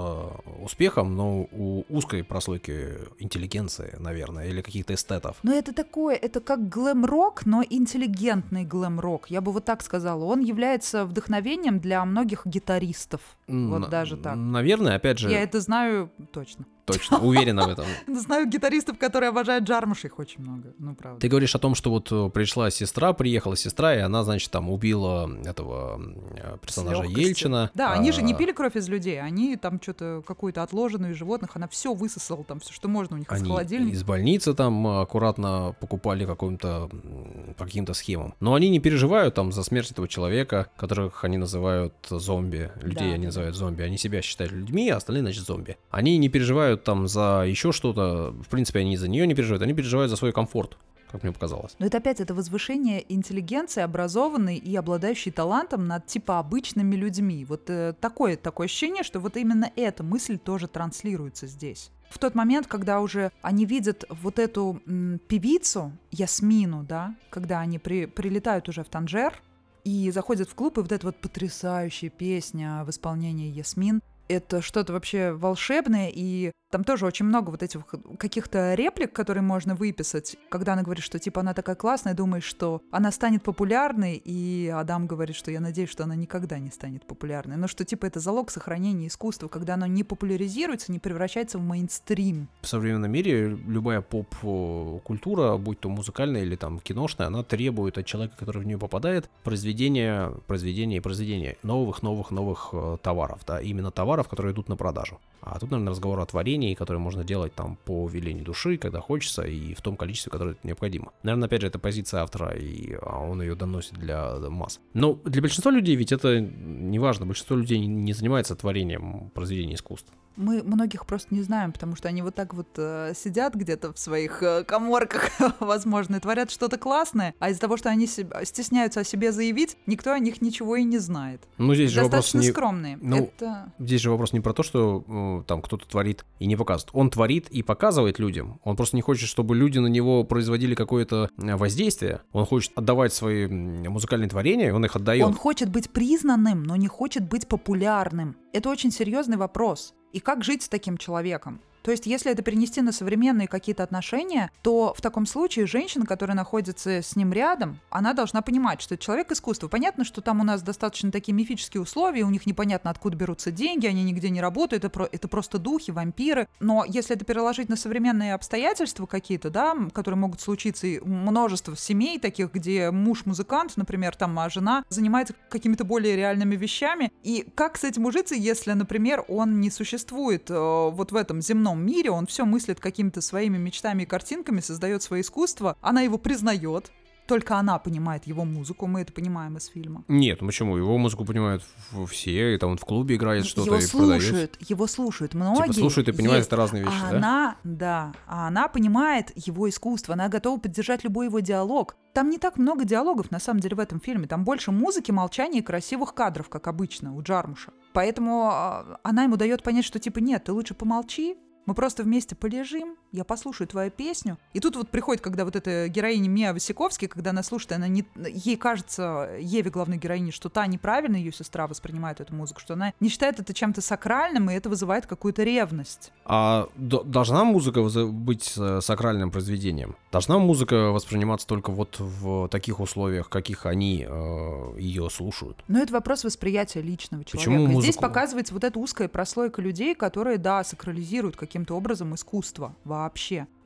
успехом, 0.60 1.16
но 1.16 1.48
у 1.52 1.84
узкой 1.88 2.24
прослойки 2.24 2.98
интеллигенции, 3.18 3.96
наверное, 3.98 4.48
или 4.48 4.62
каких-то 4.62 4.94
эстетов. 4.94 5.36
Но 5.42 5.52
это 5.52 5.72
такое, 5.72 6.16
это 6.16 6.40
как 6.40 6.68
глэм-рок, 6.68 7.46
но 7.46 7.62
интеллигентный 7.68 8.64
глэм-рок, 8.64 9.30
я 9.30 9.40
бы 9.40 9.52
вот 9.52 9.64
так 9.64 9.82
сказала. 9.82 10.24
Он 10.24 10.40
является 10.40 11.04
вдохновением 11.04 11.78
для 11.78 12.04
многих 12.04 12.46
гитаристов 12.46 12.72
гитаристов. 12.82 13.20
Вот 13.48 13.90
даже 13.90 14.16
так. 14.16 14.36
Наверное, 14.36 14.81
опять 14.90 15.18
же... 15.18 15.30
Я 15.30 15.42
это 15.42 15.60
знаю 15.60 16.10
точно. 16.32 16.64
точно, 16.84 17.18
уверена 17.20 17.66
в 17.66 17.70
этом. 17.70 17.84
Знаю 18.18 18.46
гитаристов, 18.48 18.98
которые 18.98 19.28
обожают 19.28 19.64
Джармуш, 19.64 20.04
их 20.04 20.18
очень 20.18 20.42
много, 20.42 20.72
ну 20.78 20.94
правда. 20.94 21.20
Ты 21.20 21.28
говоришь 21.28 21.54
о 21.54 21.58
том, 21.58 21.74
что 21.74 21.90
вот 21.90 22.10
э, 22.10 22.30
пришла 22.30 22.70
сестра, 22.70 23.12
приехала 23.12 23.56
сестра, 23.56 23.94
и 23.94 23.98
она, 23.98 24.24
значит, 24.24 24.50
там 24.50 24.68
убила 24.70 25.30
этого 25.44 26.00
э, 26.36 26.56
персонажа 26.60 27.04
Ельчина. 27.04 27.70
Да, 27.74 27.92
они 27.92 28.12
же 28.12 28.22
не 28.22 28.34
А, 28.34 28.36
пили 28.36 28.52
кровь 28.52 28.76
из 28.76 28.88
людей, 28.88 29.20
они 29.20 29.56
там 29.56 29.80
что-то 29.80 30.22
какую-то 30.26 30.62
отложенную 30.62 31.12
из 31.12 31.16
животных, 31.16 31.50
она 31.54 31.68
все 31.68 31.94
высосала, 31.94 32.44
там 32.44 32.60
все, 32.60 32.72
что 32.72 32.88
можно 32.88 33.16
у 33.16 33.18
них 33.18 33.30
из 33.30 33.42
холодильника. 33.42 33.96
из 33.96 34.02
больницы 34.04 34.54
там 34.54 34.86
э, 34.86 35.02
аккуратно 35.02 35.74
покупали 35.80 36.26
каким-то 36.26 36.88
м, 36.92 37.41
по 37.52 37.64
каким-то 37.64 37.94
схемам. 37.94 38.34
Но 38.40 38.54
они 38.54 38.68
не 38.68 38.80
переживают 38.80 39.34
там 39.34 39.52
за 39.52 39.62
смерть 39.62 39.90
этого 39.90 40.08
человека, 40.08 40.68
которых 40.76 41.24
они 41.24 41.38
называют 41.38 41.94
зомби. 42.08 42.70
Людей 42.82 43.08
Да, 43.08 43.14
они 43.14 43.26
называют 43.26 43.56
зомби. 43.56 43.82
Они 43.82 43.98
себя 43.98 44.22
считают 44.22 44.52
людьми, 44.52 44.88
а 44.90 44.96
остальные, 44.96 45.22
значит, 45.22 45.44
зомби. 45.44 45.76
Они 45.90 46.18
не 46.18 46.28
переживают 46.28 46.84
там 46.84 47.08
за 47.08 47.44
еще 47.46 47.72
что-то. 47.72 48.34
В 48.42 48.48
принципе, 48.48 48.80
они 48.80 48.96
за 48.96 49.08
нее 49.08 49.26
не 49.26 49.34
переживают. 49.34 49.62
Они 49.62 49.74
переживают 49.74 50.10
за 50.10 50.16
свой 50.16 50.32
комфорт, 50.32 50.76
как 51.10 51.22
мне 51.22 51.32
показалось. 51.32 51.74
Но 51.78 51.86
это 51.86 51.98
опять 51.98 52.20
это 52.20 52.34
возвышение 52.34 53.04
интеллигенции, 53.12 53.82
образованной 53.82 54.56
и 54.56 54.74
обладающей 54.74 55.30
талантом 55.30 55.86
над 55.86 56.06
типа 56.06 56.38
обычными 56.38 56.96
людьми. 56.96 57.44
Вот 57.44 57.68
э, 57.68 57.94
такое, 58.00 58.36
такое 58.36 58.66
ощущение, 58.66 59.02
что 59.02 59.20
вот 59.20 59.36
именно 59.36 59.70
эта 59.76 60.02
мысль 60.02 60.38
тоже 60.38 60.68
транслируется 60.68 61.46
здесь. 61.46 61.90
В 62.12 62.18
тот 62.18 62.34
момент, 62.34 62.66
когда 62.66 63.00
уже 63.00 63.32
они 63.40 63.64
видят 63.64 64.04
вот 64.10 64.38
эту 64.38 64.82
м, 64.86 65.18
певицу, 65.28 65.92
Ясмину, 66.10 66.84
да, 66.84 67.16
когда 67.30 67.60
они 67.60 67.78
при- 67.78 68.04
прилетают 68.04 68.68
уже 68.68 68.84
в 68.84 68.88
Танжер 68.90 69.40
и 69.84 70.10
заходят 70.10 70.46
в 70.50 70.54
клуб, 70.54 70.76
и 70.76 70.82
вот 70.82 70.92
эта 70.92 71.06
вот 71.06 71.16
потрясающая 71.16 72.10
песня 72.10 72.84
в 72.84 72.90
исполнении 72.90 73.50
Ясмин, 73.50 74.02
это 74.28 74.62
что-то 74.62 74.92
вообще 74.92 75.32
волшебное, 75.32 76.10
и 76.12 76.52
там 76.72 76.84
тоже 76.84 77.04
очень 77.04 77.26
много 77.26 77.50
вот 77.50 77.62
этих 77.62 77.84
каких-то 78.18 78.74
реплик, 78.74 79.12
которые 79.12 79.42
можно 79.42 79.74
выписать, 79.74 80.36
когда 80.48 80.72
она 80.72 80.82
говорит, 80.82 81.04
что 81.04 81.18
типа 81.18 81.42
она 81.42 81.52
такая 81.52 81.76
классная, 81.76 82.14
думаешь, 82.14 82.44
что 82.44 82.80
она 82.90 83.12
станет 83.12 83.42
популярной, 83.42 84.16
и 84.16 84.72
Адам 84.74 85.06
говорит, 85.06 85.36
что 85.36 85.50
я 85.50 85.60
надеюсь, 85.60 85.90
что 85.90 86.04
она 86.04 86.14
никогда 86.14 86.58
не 86.58 86.70
станет 86.70 87.06
популярной, 87.06 87.56
но 87.58 87.68
что 87.68 87.84
типа 87.84 88.06
это 88.06 88.20
залог 88.20 88.50
сохранения 88.50 89.08
искусства, 89.08 89.48
когда 89.48 89.74
оно 89.74 89.86
не 89.86 90.02
популяризируется, 90.02 90.92
не 90.92 90.98
превращается 90.98 91.58
в 91.58 91.62
мейнстрим. 91.62 92.48
В 92.62 92.68
современном 92.68 93.10
мире 93.10 93.48
любая 93.48 94.00
поп-культура, 94.00 95.58
будь 95.58 95.78
то 95.80 95.90
музыкальная 95.90 96.40
или 96.40 96.56
там 96.56 96.80
киношная, 96.80 97.26
она 97.26 97.42
требует 97.42 97.98
от 97.98 98.06
человека, 98.06 98.36
который 98.38 98.62
в 98.62 98.66
нее 98.66 98.78
попадает, 98.78 99.28
произведения, 99.44 100.30
произведения 100.46 100.96
и 100.96 101.00
произведения 101.00 101.58
новых, 101.62 102.02
новых, 102.02 102.30
новых 102.30 102.70
э, 102.72 102.96
товаров, 103.02 103.40
да, 103.46 103.60
именно 103.60 103.90
товаров, 103.90 104.11
которые 104.28 104.52
идут 104.52 104.68
на 104.68 104.76
продажу. 104.76 105.20
А 105.40 105.58
тут, 105.58 105.70
наверное, 105.70 105.90
разговор 105.90 106.20
о 106.20 106.26
творении, 106.26 106.74
которое 106.74 106.98
можно 106.98 107.24
делать 107.24 107.54
там 107.54 107.76
по 107.84 108.08
велению 108.08 108.44
души, 108.44 108.76
когда 108.76 109.00
хочется, 109.00 109.42
и 109.42 109.74
в 109.74 109.80
том 109.80 109.96
количестве, 109.96 110.30
которое 110.30 110.56
необходимо. 110.62 111.12
Наверное, 111.22 111.46
опять 111.46 111.60
же, 111.62 111.66
это 111.66 111.78
позиция 111.78 112.22
автора, 112.22 112.54
и 112.56 112.94
а, 113.00 113.20
он 113.20 113.42
ее 113.42 113.54
доносит 113.54 113.94
для 113.94 114.36
масс. 114.50 114.80
Но 114.94 115.14
для 115.24 115.40
большинства 115.42 115.70
людей 115.72 115.96
ведь 115.96 116.12
это 116.12 116.40
не 116.40 116.98
важно. 116.98 117.26
Большинство 117.26 117.56
людей 117.56 117.78
не- 117.78 118.12
занимается 118.12 118.54
творением 118.56 119.30
произведений 119.34 119.74
искусства. 119.74 120.14
Мы 120.36 120.62
многих 120.62 121.04
просто 121.04 121.34
не 121.34 121.42
знаем, 121.42 121.72
потому 121.72 121.94
что 121.94 122.08
они 122.08 122.22
вот 122.22 122.34
так 122.34 122.54
вот 122.54 122.68
э, 122.78 123.12
сидят 123.14 123.54
где-то 123.54 123.92
в 123.92 123.98
своих 123.98 124.42
э, 124.42 124.64
коморках, 124.64 125.28
возможно, 125.60 126.16
и 126.16 126.20
творят 126.20 126.50
что-то 126.50 126.78
классное, 126.78 127.34
а 127.38 127.50
из-за 127.50 127.60
того, 127.60 127.76
что 127.76 127.90
они 127.90 128.06
себя- 128.06 128.42
стесняются 128.46 129.00
о 129.00 129.04
себе 129.04 129.30
заявить, 129.32 129.76
никто 129.86 130.10
о 130.12 130.18
них 130.18 130.40
ничего 130.40 130.76
и 130.76 130.84
не 130.84 130.96
знает. 130.98 131.42
Ну, 131.58 131.74
здесь 131.74 131.90
же 131.90 132.02
вопрос 132.02 132.24
Достаточно 132.24 132.38
не... 132.38 132.50
скромные. 132.50 132.98
ну, 133.02 133.16
Это... 133.24 133.72
Здесь 133.78 134.00
же 134.02 134.10
вопрос 134.10 134.32
не 134.32 134.40
про 134.40 134.52
то, 134.52 134.62
что 134.62 135.04
э, 135.06 135.44
там 135.46 135.62
кто-то 135.62 135.86
творит 135.86 136.24
и 136.38 136.46
не 136.46 136.56
показывает. 136.56 136.90
Он 136.94 137.10
творит 137.10 137.48
и 137.48 137.62
показывает 137.62 138.18
людям. 138.18 138.60
Он 138.64 138.76
просто 138.76 138.96
не 138.96 139.02
хочет, 139.02 139.28
чтобы 139.28 139.56
люди 139.56 139.78
на 139.78 139.86
него 139.86 140.24
производили 140.24 140.74
какое-то 140.74 141.30
э, 141.36 141.56
воздействие. 141.56 142.20
Он 142.32 142.44
хочет 142.46 142.72
отдавать 142.74 143.12
свои 143.12 143.46
музыкальные 143.46 144.28
творения, 144.28 144.74
он 144.74 144.84
их 144.84 144.96
отдает. 144.96 145.24
Он 145.24 145.34
хочет 145.34 145.70
быть 145.70 145.90
признанным, 145.90 146.62
но 146.62 146.76
не 146.76 146.88
хочет 146.88 147.28
быть 147.28 147.48
популярным. 147.48 148.36
Это 148.52 148.68
очень 148.68 148.90
серьезный 148.90 149.36
вопрос. 149.36 149.94
И 150.12 150.20
как 150.20 150.44
жить 150.44 150.62
с 150.62 150.68
таким 150.68 150.98
человеком? 150.98 151.60
То 151.82 151.90
есть, 151.90 152.06
если 152.06 152.30
это 152.30 152.42
перенести 152.42 152.80
на 152.80 152.92
современные 152.92 153.48
какие-то 153.48 153.82
отношения, 153.82 154.50
то 154.62 154.94
в 154.96 155.00
таком 155.00 155.26
случае 155.26 155.66
женщина, 155.66 156.06
которая 156.06 156.36
находится 156.36 157.02
с 157.02 157.16
ним 157.16 157.32
рядом, 157.32 157.78
она 157.90 158.12
должна 158.12 158.42
понимать, 158.42 158.80
что 158.80 158.94
это 158.94 159.04
человек 159.04 159.32
искусства. 159.32 159.68
Понятно, 159.68 160.04
что 160.04 160.20
там 160.20 160.40
у 160.40 160.44
нас 160.44 160.62
достаточно 160.62 161.10
такие 161.10 161.32
мифические 161.32 161.80
условия, 161.82 162.22
у 162.22 162.30
них 162.30 162.46
непонятно, 162.46 162.90
откуда 162.90 163.16
берутся 163.16 163.50
деньги, 163.50 163.86
они 163.86 164.02
нигде 164.04 164.30
не 164.30 164.40
работают, 164.40 164.84
это, 164.84 164.90
про- 164.90 165.08
это 165.10 165.28
просто 165.28 165.58
духи, 165.58 165.90
вампиры. 165.90 166.48
Но 166.60 166.84
если 166.86 167.16
это 167.16 167.24
переложить 167.24 167.68
на 167.68 167.76
современные 167.76 168.34
обстоятельства 168.34 169.06
какие-то, 169.06 169.50
да, 169.50 169.76
которые 169.92 170.18
могут 170.18 170.40
случиться, 170.40 170.86
и 170.86 171.00
множество 171.00 171.76
семей 171.76 172.18
таких, 172.18 172.52
где 172.52 172.90
муж 172.90 173.26
музыкант, 173.26 173.72
например, 173.76 174.14
там, 174.16 174.38
а 174.38 174.48
жена 174.48 174.84
занимается 174.88 175.34
какими-то 175.50 175.84
более 175.84 176.16
реальными 176.16 176.56
вещами. 176.56 177.12
И 177.22 177.46
как 177.54 177.76
с 177.76 177.84
этим 177.84 178.04
ужиться, 178.06 178.34
если, 178.34 178.72
например, 178.72 179.24
он 179.28 179.60
не 179.60 179.70
существует 179.70 180.50
э, 180.50 180.54
вот 180.54 181.12
в 181.12 181.16
этом 181.16 181.40
земном 181.40 181.71
мире, 181.80 182.10
он 182.10 182.26
все 182.26 182.44
мыслит 182.44 182.80
какими-то 182.80 183.20
своими 183.20 183.58
мечтами 183.58 184.02
и 184.02 184.06
картинками, 184.06 184.60
создает 184.60 185.02
свое 185.02 185.22
искусство, 185.22 185.76
она 185.80 186.02
его 186.02 186.18
признает, 186.18 186.92
только 187.26 187.56
она 187.56 187.78
понимает 187.78 188.26
его 188.26 188.44
музыку, 188.44 188.86
мы 188.86 189.00
это 189.00 189.12
понимаем 189.12 189.56
из 189.56 189.66
фильма. 189.66 190.04
Нет, 190.08 190.40
ну 190.40 190.48
почему? 190.48 190.76
Его 190.76 190.98
музыку 190.98 191.24
понимают 191.24 191.62
все, 192.10 192.54
и 192.54 192.58
там 192.58 192.72
он 192.72 192.76
в 192.78 192.84
клубе 192.84 193.16
играет 193.16 193.46
что-то 193.46 193.66
его 193.66 193.76
и 193.76 193.88
продает. 193.88 194.22
слушают, 194.22 194.58
его 194.60 194.86
слушают 194.86 195.34
многие. 195.34 195.62
Типа 195.62 195.72
слушают 195.72 196.08
и 196.08 196.12
понимают, 196.12 196.40
Есть. 196.40 196.48
это 196.48 196.56
разные 196.56 196.82
вещи, 196.84 196.94
а 197.02 197.10
да? 197.10 197.16
она, 197.16 197.56
да, 197.64 198.12
а 198.26 198.48
она 198.48 198.68
понимает 198.68 199.32
его 199.34 199.68
искусство, 199.68 200.14
она 200.14 200.28
готова 200.28 200.58
поддержать 200.58 201.04
любой 201.04 201.26
его 201.26 201.40
диалог. 201.40 201.96
Там 202.12 202.28
не 202.28 202.38
так 202.38 202.58
много 202.58 202.84
диалогов, 202.84 203.30
на 203.30 203.38
самом 203.38 203.60
деле, 203.60 203.76
в 203.76 203.80
этом 203.80 204.00
фильме. 204.00 204.26
Там 204.26 204.44
больше 204.44 204.70
музыки, 204.70 205.10
молчания 205.10 205.60
и 205.60 205.62
красивых 205.62 206.14
кадров, 206.14 206.48
как 206.48 206.66
обычно, 206.66 207.14
у 207.14 207.22
Джармуша. 207.22 207.72
Поэтому 207.94 208.50
а, 208.52 209.00
она 209.02 209.22
ему 209.22 209.36
дает 209.36 209.62
понять, 209.62 209.84
что 209.84 209.98
типа 209.98 210.18
нет, 210.18 210.44
ты 210.44 210.52
лучше 210.52 210.74
помолчи, 210.74 211.36
мы 211.66 211.74
просто 211.74 212.02
вместе 212.02 212.34
полежим, 212.34 212.96
я 213.12 213.24
послушаю 213.24 213.68
твою 213.68 213.90
песню. 213.90 214.38
И 214.54 214.60
тут 214.60 214.76
вот 214.76 214.88
приходит, 214.88 215.22
когда 215.22 215.44
вот 215.44 215.54
эта 215.54 215.88
героиня 215.88 216.28
Мия 216.28 216.52
Васиковский, 216.52 217.08
когда 217.08 217.30
она 217.30 217.42
слушает, 217.42 217.72
она 217.72 217.88
не, 217.88 218.04
ей 218.16 218.56
кажется, 218.56 219.36
Еве, 219.38 219.70
главной 219.70 219.98
героине, 219.98 220.32
что 220.32 220.48
та 220.48 220.66
неправильно, 220.66 221.16
ее 221.16 221.32
сестра 221.32 221.66
воспринимает 221.66 222.20
эту 222.20 222.34
музыку, 222.34 222.60
что 222.60 222.74
она 222.74 222.94
не 223.00 223.08
считает 223.08 223.38
это 223.38 223.52
чем-то 223.52 223.80
сакральным, 223.82 224.50
и 224.50 224.54
это 224.54 224.68
вызывает 224.68 225.06
какую-то 225.06 225.42
ревность. 225.42 226.12
А 226.24 226.68
должна 226.74 227.44
музыка 227.44 227.82
быть 227.82 228.54
э, 228.56 228.80
сакральным 228.80 229.30
произведением? 229.30 229.96
Должна 230.10 230.38
музыка 230.38 230.90
восприниматься 230.90 231.46
только 231.46 231.70
вот 231.70 231.96
в 231.98 232.48
таких 232.48 232.80
условиях, 232.80 233.28
каких 233.28 233.66
они 233.66 234.06
э, 234.08 234.78
ее 234.78 235.10
слушают? 235.10 235.62
Но 235.68 235.80
это 235.80 235.92
вопрос 235.92 236.24
восприятия 236.24 236.80
личного 236.80 237.24
человека. 237.24 237.50
Почему 237.50 237.64
И 237.64 237.82
Здесь 237.82 237.96
музыку? 237.96 238.02
показывается 238.02 238.54
вот 238.54 238.64
эта 238.64 238.78
узкая 238.78 239.08
прослойка 239.08 239.60
людей, 239.60 239.94
которые, 239.94 240.38
да, 240.38 240.64
сакрализируют 240.64 241.36
каким-то 241.36 241.76
образом 241.76 242.14
искусство 242.14 242.74
вообще. 242.84 243.01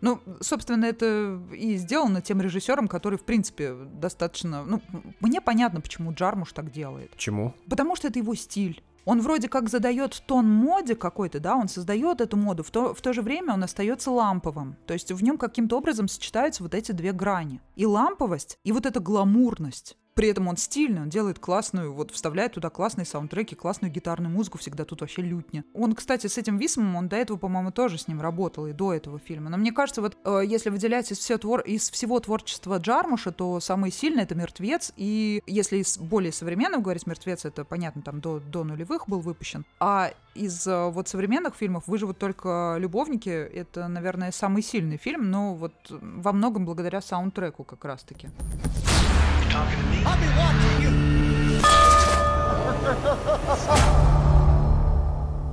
Ну, 0.00 0.20
собственно, 0.40 0.84
это 0.84 1.40
и 1.52 1.76
сделано 1.76 2.20
тем 2.20 2.40
режиссером, 2.40 2.88
который, 2.88 3.18
в 3.18 3.24
принципе, 3.24 3.74
достаточно... 3.74 4.64
Ну, 4.64 4.82
мне 5.20 5.40
понятно, 5.40 5.80
почему 5.80 6.12
Джармуш 6.12 6.52
так 6.52 6.70
делает. 6.70 7.16
Чему? 7.16 7.54
Потому 7.68 7.96
что 7.96 8.08
это 8.08 8.18
его 8.18 8.34
стиль. 8.34 8.82
Он 9.06 9.20
вроде 9.20 9.48
как 9.48 9.68
задает 9.68 10.20
тон 10.26 10.48
моде 10.50 10.96
какой-то, 10.96 11.38
да, 11.38 11.54
он 11.56 11.68
создает 11.68 12.20
эту 12.20 12.36
моду, 12.36 12.64
в 12.64 12.70
то, 12.70 12.92
в 12.92 13.00
то 13.00 13.12
же 13.12 13.22
время 13.22 13.54
он 13.54 13.62
остается 13.62 14.10
ламповым. 14.10 14.76
То 14.84 14.94
есть 14.94 15.12
в 15.12 15.22
нем 15.22 15.38
каким-то 15.38 15.78
образом 15.78 16.08
сочетаются 16.08 16.64
вот 16.64 16.74
эти 16.74 16.90
две 16.90 17.12
грани. 17.12 17.60
И 17.76 17.86
ламповость, 17.86 18.58
и 18.64 18.72
вот 18.72 18.84
эта 18.84 18.98
гламурность. 18.98 19.96
При 20.16 20.28
этом 20.28 20.48
он 20.48 20.56
стильный, 20.56 21.02
он 21.02 21.10
делает 21.10 21.38
классную, 21.38 21.92
вот 21.92 22.10
вставляет 22.10 22.54
туда 22.54 22.70
классные 22.70 23.04
саундтреки, 23.04 23.54
классную 23.54 23.92
гитарную 23.92 24.32
музыку, 24.32 24.56
всегда 24.56 24.86
тут 24.86 25.02
вообще 25.02 25.20
лютня. 25.20 25.62
Он, 25.74 25.94
кстати, 25.94 26.26
с 26.26 26.38
этим 26.38 26.56
Висмом, 26.56 26.96
он 26.96 27.08
до 27.08 27.16
этого, 27.16 27.36
по-моему, 27.36 27.70
тоже 27.70 27.98
с 27.98 28.08
ним 28.08 28.22
работал, 28.22 28.66
и 28.66 28.72
до 28.72 28.94
этого 28.94 29.18
фильма. 29.18 29.50
Но 29.50 29.58
мне 29.58 29.72
кажется, 29.72 30.00
вот 30.00 30.16
э, 30.24 30.40
если 30.46 30.70
выделять 30.70 31.12
из, 31.12 31.18
все 31.18 31.36
твор... 31.36 31.60
из 31.60 31.90
всего 31.90 32.18
творчества 32.18 32.78
Джармуша, 32.78 33.30
то 33.30 33.60
самый 33.60 33.90
сильный 33.90 34.22
это 34.22 34.34
«Мертвец», 34.34 34.90
и 34.96 35.42
если 35.46 35.76
из 35.76 35.98
более 35.98 36.32
современного 36.32 36.80
говорить, 36.80 37.06
«Мертвец» 37.06 37.44
это, 37.44 37.66
понятно, 37.66 38.00
там 38.00 38.22
до, 38.22 38.40
до 38.40 38.64
нулевых 38.64 39.10
был 39.10 39.20
выпущен, 39.20 39.66
а 39.80 40.12
из 40.34 40.66
э, 40.66 40.88
вот 40.88 41.08
современных 41.08 41.56
фильмов 41.56 41.84
«Выживут 41.88 42.16
только 42.16 42.76
любовники»— 42.78 43.28
это, 43.28 43.86
наверное, 43.86 44.32
самый 44.32 44.62
сильный 44.62 44.96
фильм, 44.96 45.30
но 45.30 45.54
вот 45.54 45.74
во 45.90 46.32
многом 46.32 46.64
благодаря 46.64 47.02
саундтреку 47.02 47.64
как 47.64 47.84
раз-таки. 47.84 48.30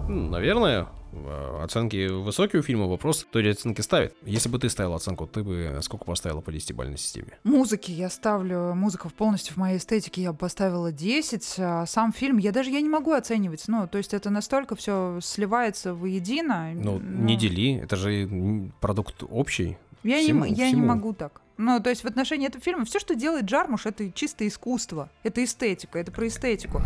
Наверное. 0.09 0.87
э, 1.13 1.63
оценки 1.63 2.07
высокие 2.09 2.59
у 2.59 2.63
фильма, 2.63 2.87
вопрос, 2.87 3.23
кто 3.23 3.39
эти 3.39 3.49
оценки 3.49 3.81
ставит. 3.81 4.15
Если 4.23 4.49
бы 4.49 4.59
ты 4.59 4.69
ставила 4.69 4.95
оценку, 4.97 5.27
ты 5.27 5.43
бы 5.43 5.79
сколько 5.81 6.05
поставила 6.05 6.41
по 6.41 6.49
10-бальной 6.49 6.97
системе? 6.97 7.37
Музыки 7.43 7.91
я 7.91 8.09
ставлю, 8.09 8.73
музыка 8.75 9.09
полностью 9.09 9.53
в 9.53 9.57
моей 9.57 9.77
эстетике 9.77 10.21
я 10.23 10.31
бы 10.31 10.37
поставила 10.37 10.91
10, 10.91 11.55
а 11.59 11.85
сам 11.85 12.13
фильм, 12.13 12.37
я 12.37 12.51
даже 12.51 12.71
я 12.71 12.81
не 12.81 12.89
могу 12.89 13.11
оценивать, 13.11 13.63
ну, 13.67 13.87
то 13.87 13.97
есть 13.97 14.13
это 14.13 14.29
настолько 14.29 14.75
все 14.75 15.19
сливается 15.21 15.93
воедино. 15.93 16.71
Ну, 16.73 16.99
не 16.99 17.37
дели, 17.37 17.77
это 17.77 17.95
же 17.95 18.71
продукт 18.81 19.23
общий. 19.29 19.77
Я, 20.03 20.17
всему, 20.19 20.45
не, 20.45 20.51
я 20.51 20.67
всему. 20.67 20.81
не 20.81 20.87
могу 20.87 21.13
так. 21.13 21.42
Ну, 21.57 21.79
то 21.79 21.89
есть 21.89 22.03
в 22.03 22.07
отношении 22.07 22.47
этого 22.47 22.63
фильма 22.63 22.85
все, 22.85 22.99
что 22.99 23.15
делает 23.15 23.45
Джармуш, 23.45 23.85
это 23.85 24.11
чисто 24.11 24.47
искусство, 24.47 25.09
это 25.23 25.43
эстетика, 25.43 25.99
это 25.99 26.11
про 26.11 26.27
эстетику. 26.27 26.81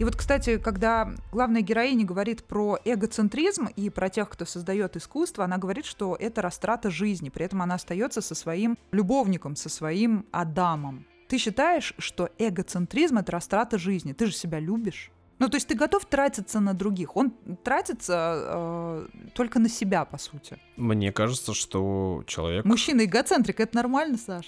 И 0.00 0.02
вот, 0.02 0.16
кстати, 0.16 0.58
когда 0.58 1.14
главная 1.30 1.60
героиня 1.60 2.04
говорит 2.04 2.42
про 2.44 2.78
эгоцентризм 2.84 3.68
и 3.76 3.90
про 3.90 4.08
тех, 4.08 4.28
кто 4.28 4.44
создает 4.44 4.96
искусство, 4.96 5.44
она 5.44 5.56
говорит, 5.56 5.84
что 5.84 6.16
это 6.18 6.42
растрата 6.42 6.90
жизни. 6.90 7.28
При 7.28 7.44
этом 7.44 7.62
она 7.62 7.76
остается 7.76 8.20
со 8.20 8.34
своим 8.34 8.76
любовником, 8.90 9.54
со 9.54 9.68
своим 9.68 10.26
Адамом. 10.32 11.06
Ты 11.28 11.38
считаешь, 11.38 11.94
что 11.98 12.28
эгоцентризм 12.38 13.18
это 13.18 13.32
растрата 13.32 13.78
жизни? 13.78 14.12
Ты 14.12 14.26
же 14.26 14.32
себя 14.32 14.58
любишь. 14.58 15.12
Ну, 15.38 15.48
то 15.48 15.56
есть 15.56 15.66
ты 15.66 15.74
готов 15.74 16.04
тратиться 16.06 16.60
на 16.60 16.74
других. 16.74 17.16
Он 17.16 17.32
тратится 17.62 18.34
э, 18.36 19.06
только 19.34 19.58
на 19.58 19.68
себя, 19.68 20.04
по 20.04 20.18
сути. 20.18 20.58
Мне 20.76 21.12
кажется, 21.12 21.54
что 21.54 22.22
человек... 22.26 22.64
Мужчина 22.64 23.04
эгоцентрик, 23.04 23.60
это 23.60 23.76
нормально, 23.76 24.16
Саш? 24.16 24.46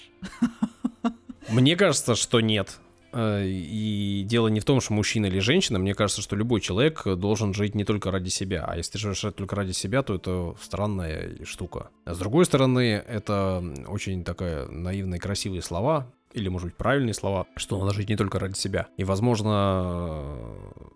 Мне 1.49 1.75
кажется, 1.75 2.15
что 2.15 2.41
нет. 2.41 2.79
Э, 3.13 3.43
и 3.45 4.23
дело 4.25 4.47
не 4.47 4.59
в 4.59 4.65
том, 4.65 4.81
что 4.81 4.93
мужчина 4.93 5.25
или 5.25 5.39
женщина. 5.39 5.79
Мне 5.79 5.93
кажется, 5.93 6.21
что 6.21 6.35
любой 6.35 6.61
человек 6.61 7.03
должен 7.05 7.53
жить 7.53 7.75
не 7.75 7.83
только 7.83 8.11
ради 8.11 8.29
себя. 8.29 8.65
А 8.67 8.77
если 8.77 8.93
ты 8.93 8.97
живешь 8.99 9.25
только 9.35 9.55
ради 9.55 9.71
себя, 9.71 10.03
то 10.03 10.15
это 10.15 10.55
странная 10.61 11.43
штука. 11.43 11.89
А 12.05 12.13
с 12.13 12.17
другой 12.17 12.45
стороны, 12.45 13.03
это 13.07 13.63
очень 13.87 14.23
такая 14.23 14.67
наивные, 14.67 15.19
красивые 15.19 15.61
слова, 15.61 16.13
или, 16.37 16.49
может 16.49 16.67
быть, 16.67 16.75
правильные 16.75 17.13
слова, 17.13 17.45
что 17.55 17.79
надо 17.79 17.93
жить 17.93 18.09
не 18.09 18.15
только 18.15 18.39
ради 18.39 18.57
себя. 18.57 18.87
И, 18.97 19.03
возможно, 19.03 20.23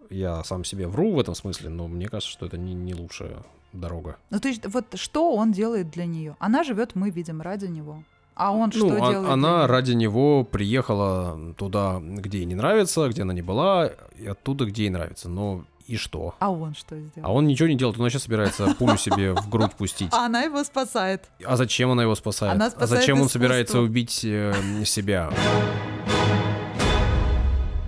я 0.10 0.44
сам 0.44 0.64
себе 0.64 0.88
вру 0.88 1.14
в 1.14 1.20
этом 1.20 1.36
смысле, 1.36 1.70
но 1.70 1.88
мне 1.88 2.08
кажется, 2.08 2.32
что 2.32 2.46
это 2.46 2.58
не, 2.58 2.74
не 2.74 2.94
лучшая 2.94 3.44
дорога. 3.74 4.18
Ну, 4.30 4.40
то 4.40 4.48
есть, 4.48 4.66
вот 4.66 4.86
что 4.96 5.36
он 5.36 5.52
делает 5.52 5.90
для 5.90 6.06
нее? 6.06 6.36
Она 6.40 6.64
живет, 6.64 6.96
мы 6.96 7.10
видим, 7.10 7.42
ради 7.42 7.66
него. 7.66 8.04
А 8.36 8.52
он 8.52 8.72
что 8.72 8.88
ну, 8.88 8.96
делает? 8.96 9.30
Она 9.30 9.68
ради 9.68 9.94
него 9.94 10.44
приехала 10.44 11.54
туда, 11.58 12.00
где 12.02 12.40
ей 12.40 12.46
не 12.46 12.56
нравится, 12.56 13.08
где 13.10 13.24
она 13.24 13.34
не 13.34 13.42
была, 13.42 13.92
и 14.18 14.26
оттуда, 14.26 14.66
где 14.66 14.84
ей 14.84 14.90
нравится. 14.90 15.30
Но 15.30 15.66
и 15.88 15.98
что? 15.98 16.36
А 16.40 16.52
он 16.52 16.74
что 16.74 17.00
сделал? 17.00 17.30
А 17.30 17.34
он 17.34 17.48
ничего 17.48 17.68
не 17.68 17.76
делает, 17.76 18.00
он 18.00 18.10
сейчас 18.10 18.24
собирается 18.24 18.76
пулю 18.78 18.98
себе 18.98 19.34
в 19.34 19.50
грудь 19.50 19.74
пустить. 19.74 20.10
А 20.22 20.26
она 20.26 20.42
его 20.42 20.64
спасает. 20.64 21.30
А 21.44 21.56
зачем 21.56 21.92
она 21.92 22.04
его 22.04 22.16
спасает? 22.16 22.56
Она 22.56 22.68
а 22.68 22.70
спасает 22.70 22.90
зачем 22.90 23.18
он 23.18 23.22
искусство. 23.22 23.40
собирается 23.40 23.80
убить 23.80 24.22
э, 24.24 24.54
себя? 24.86 25.32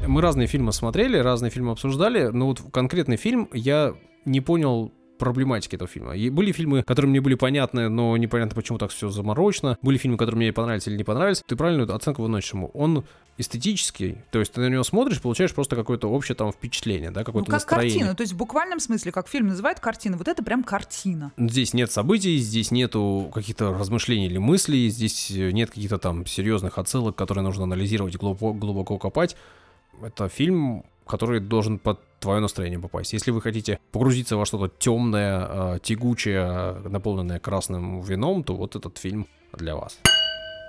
Мы 0.05 0.21
разные 0.21 0.47
фильмы 0.47 0.73
смотрели, 0.73 1.17
разные 1.17 1.49
фильмы 1.49 1.71
обсуждали, 1.71 2.27
но 2.27 2.47
вот 2.47 2.61
конкретный 2.71 3.17
фильм 3.17 3.49
я 3.53 3.93
не 4.25 4.41
понял 4.41 4.93
проблематики 5.23 5.75
этого 5.75 5.87
фильма. 5.87 6.15
И 6.15 6.29
были 6.29 6.51
фильмы, 6.51 6.83
которые 6.83 7.09
мне 7.09 7.21
были 7.21 7.35
понятны, 7.35 7.87
но 7.87 8.17
непонятно, 8.17 8.55
почему 8.55 8.77
так 8.77 8.91
все 8.91 9.09
заморочено. 9.09 9.77
Были 9.81 9.97
фильмы, 9.97 10.17
которые 10.17 10.37
мне 10.37 10.51
понравились 10.53 10.87
или 10.87 10.97
не 10.97 11.05
понравились. 11.05 11.41
Ты 11.47 11.55
правильную 11.55 11.93
оценку 11.95 12.21
выносишь 12.23 12.53
ему. 12.53 12.71
Он 12.73 13.05
эстетический, 13.37 14.17
то 14.31 14.39
есть 14.39 14.53
ты 14.53 14.61
на 14.61 14.67
него 14.69 14.83
смотришь, 14.83 15.21
получаешь 15.21 15.53
просто 15.53 15.75
какое-то 15.75 16.07
общее 16.07 16.35
там 16.35 16.51
впечатление, 16.51 17.09
да, 17.09 17.21
Ну, 17.21 17.25
какое-то 17.25 17.49
как 17.51 17.61
настроение. 17.61 17.93
картина. 17.99 18.15
То 18.15 18.21
есть 18.21 18.33
в 18.33 18.37
буквальном 18.37 18.79
смысле, 18.79 19.11
как 19.11 19.27
фильм 19.27 19.47
называет 19.47 19.79
картина, 19.79 20.17
вот 20.17 20.27
это 20.27 20.43
прям 20.43 20.63
картина. 20.63 21.31
Здесь 21.37 21.73
нет 21.73 21.91
событий, 21.91 22.37
здесь 22.37 22.69
нету 22.69 23.31
каких-то 23.33 23.73
размышлений 23.73 24.27
или 24.27 24.37
мыслей, 24.37 24.89
здесь 24.89 25.31
э, 25.31 25.51
нет 25.51 25.69
каких-то 25.69 25.97
там 25.97 26.25
серьезных 26.27 26.77
отсылок, 26.77 27.15
которые 27.15 27.43
нужно 27.43 27.63
анализировать, 27.63 28.17
глубоко, 28.17 28.53
глубоко 28.53 28.97
копать. 28.99 29.35
Это 30.01 30.27
фильм, 30.29 30.83
который 31.05 31.39
должен 31.39 31.79
под 31.79 31.99
твое 32.19 32.39
настроение 32.39 32.79
попасть. 32.79 33.13
Если 33.13 33.31
вы 33.31 33.41
хотите 33.41 33.79
погрузиться 33.91 34.37
во 34.37 34.45
что-то 34.45 34.73
темное, 34.79 35.75
э, 35.75 35.79
тягучее, 35.81 36.81
наполненное 36.89 37.39
красным 37.39 38.01
вином, 38.01 38.43
то 38.43 38.55
вот 38.55 38.75
этот 38.75 38.97
фильм 38.97 39.27
для 39.53 39.75
вас. 39.75 39.99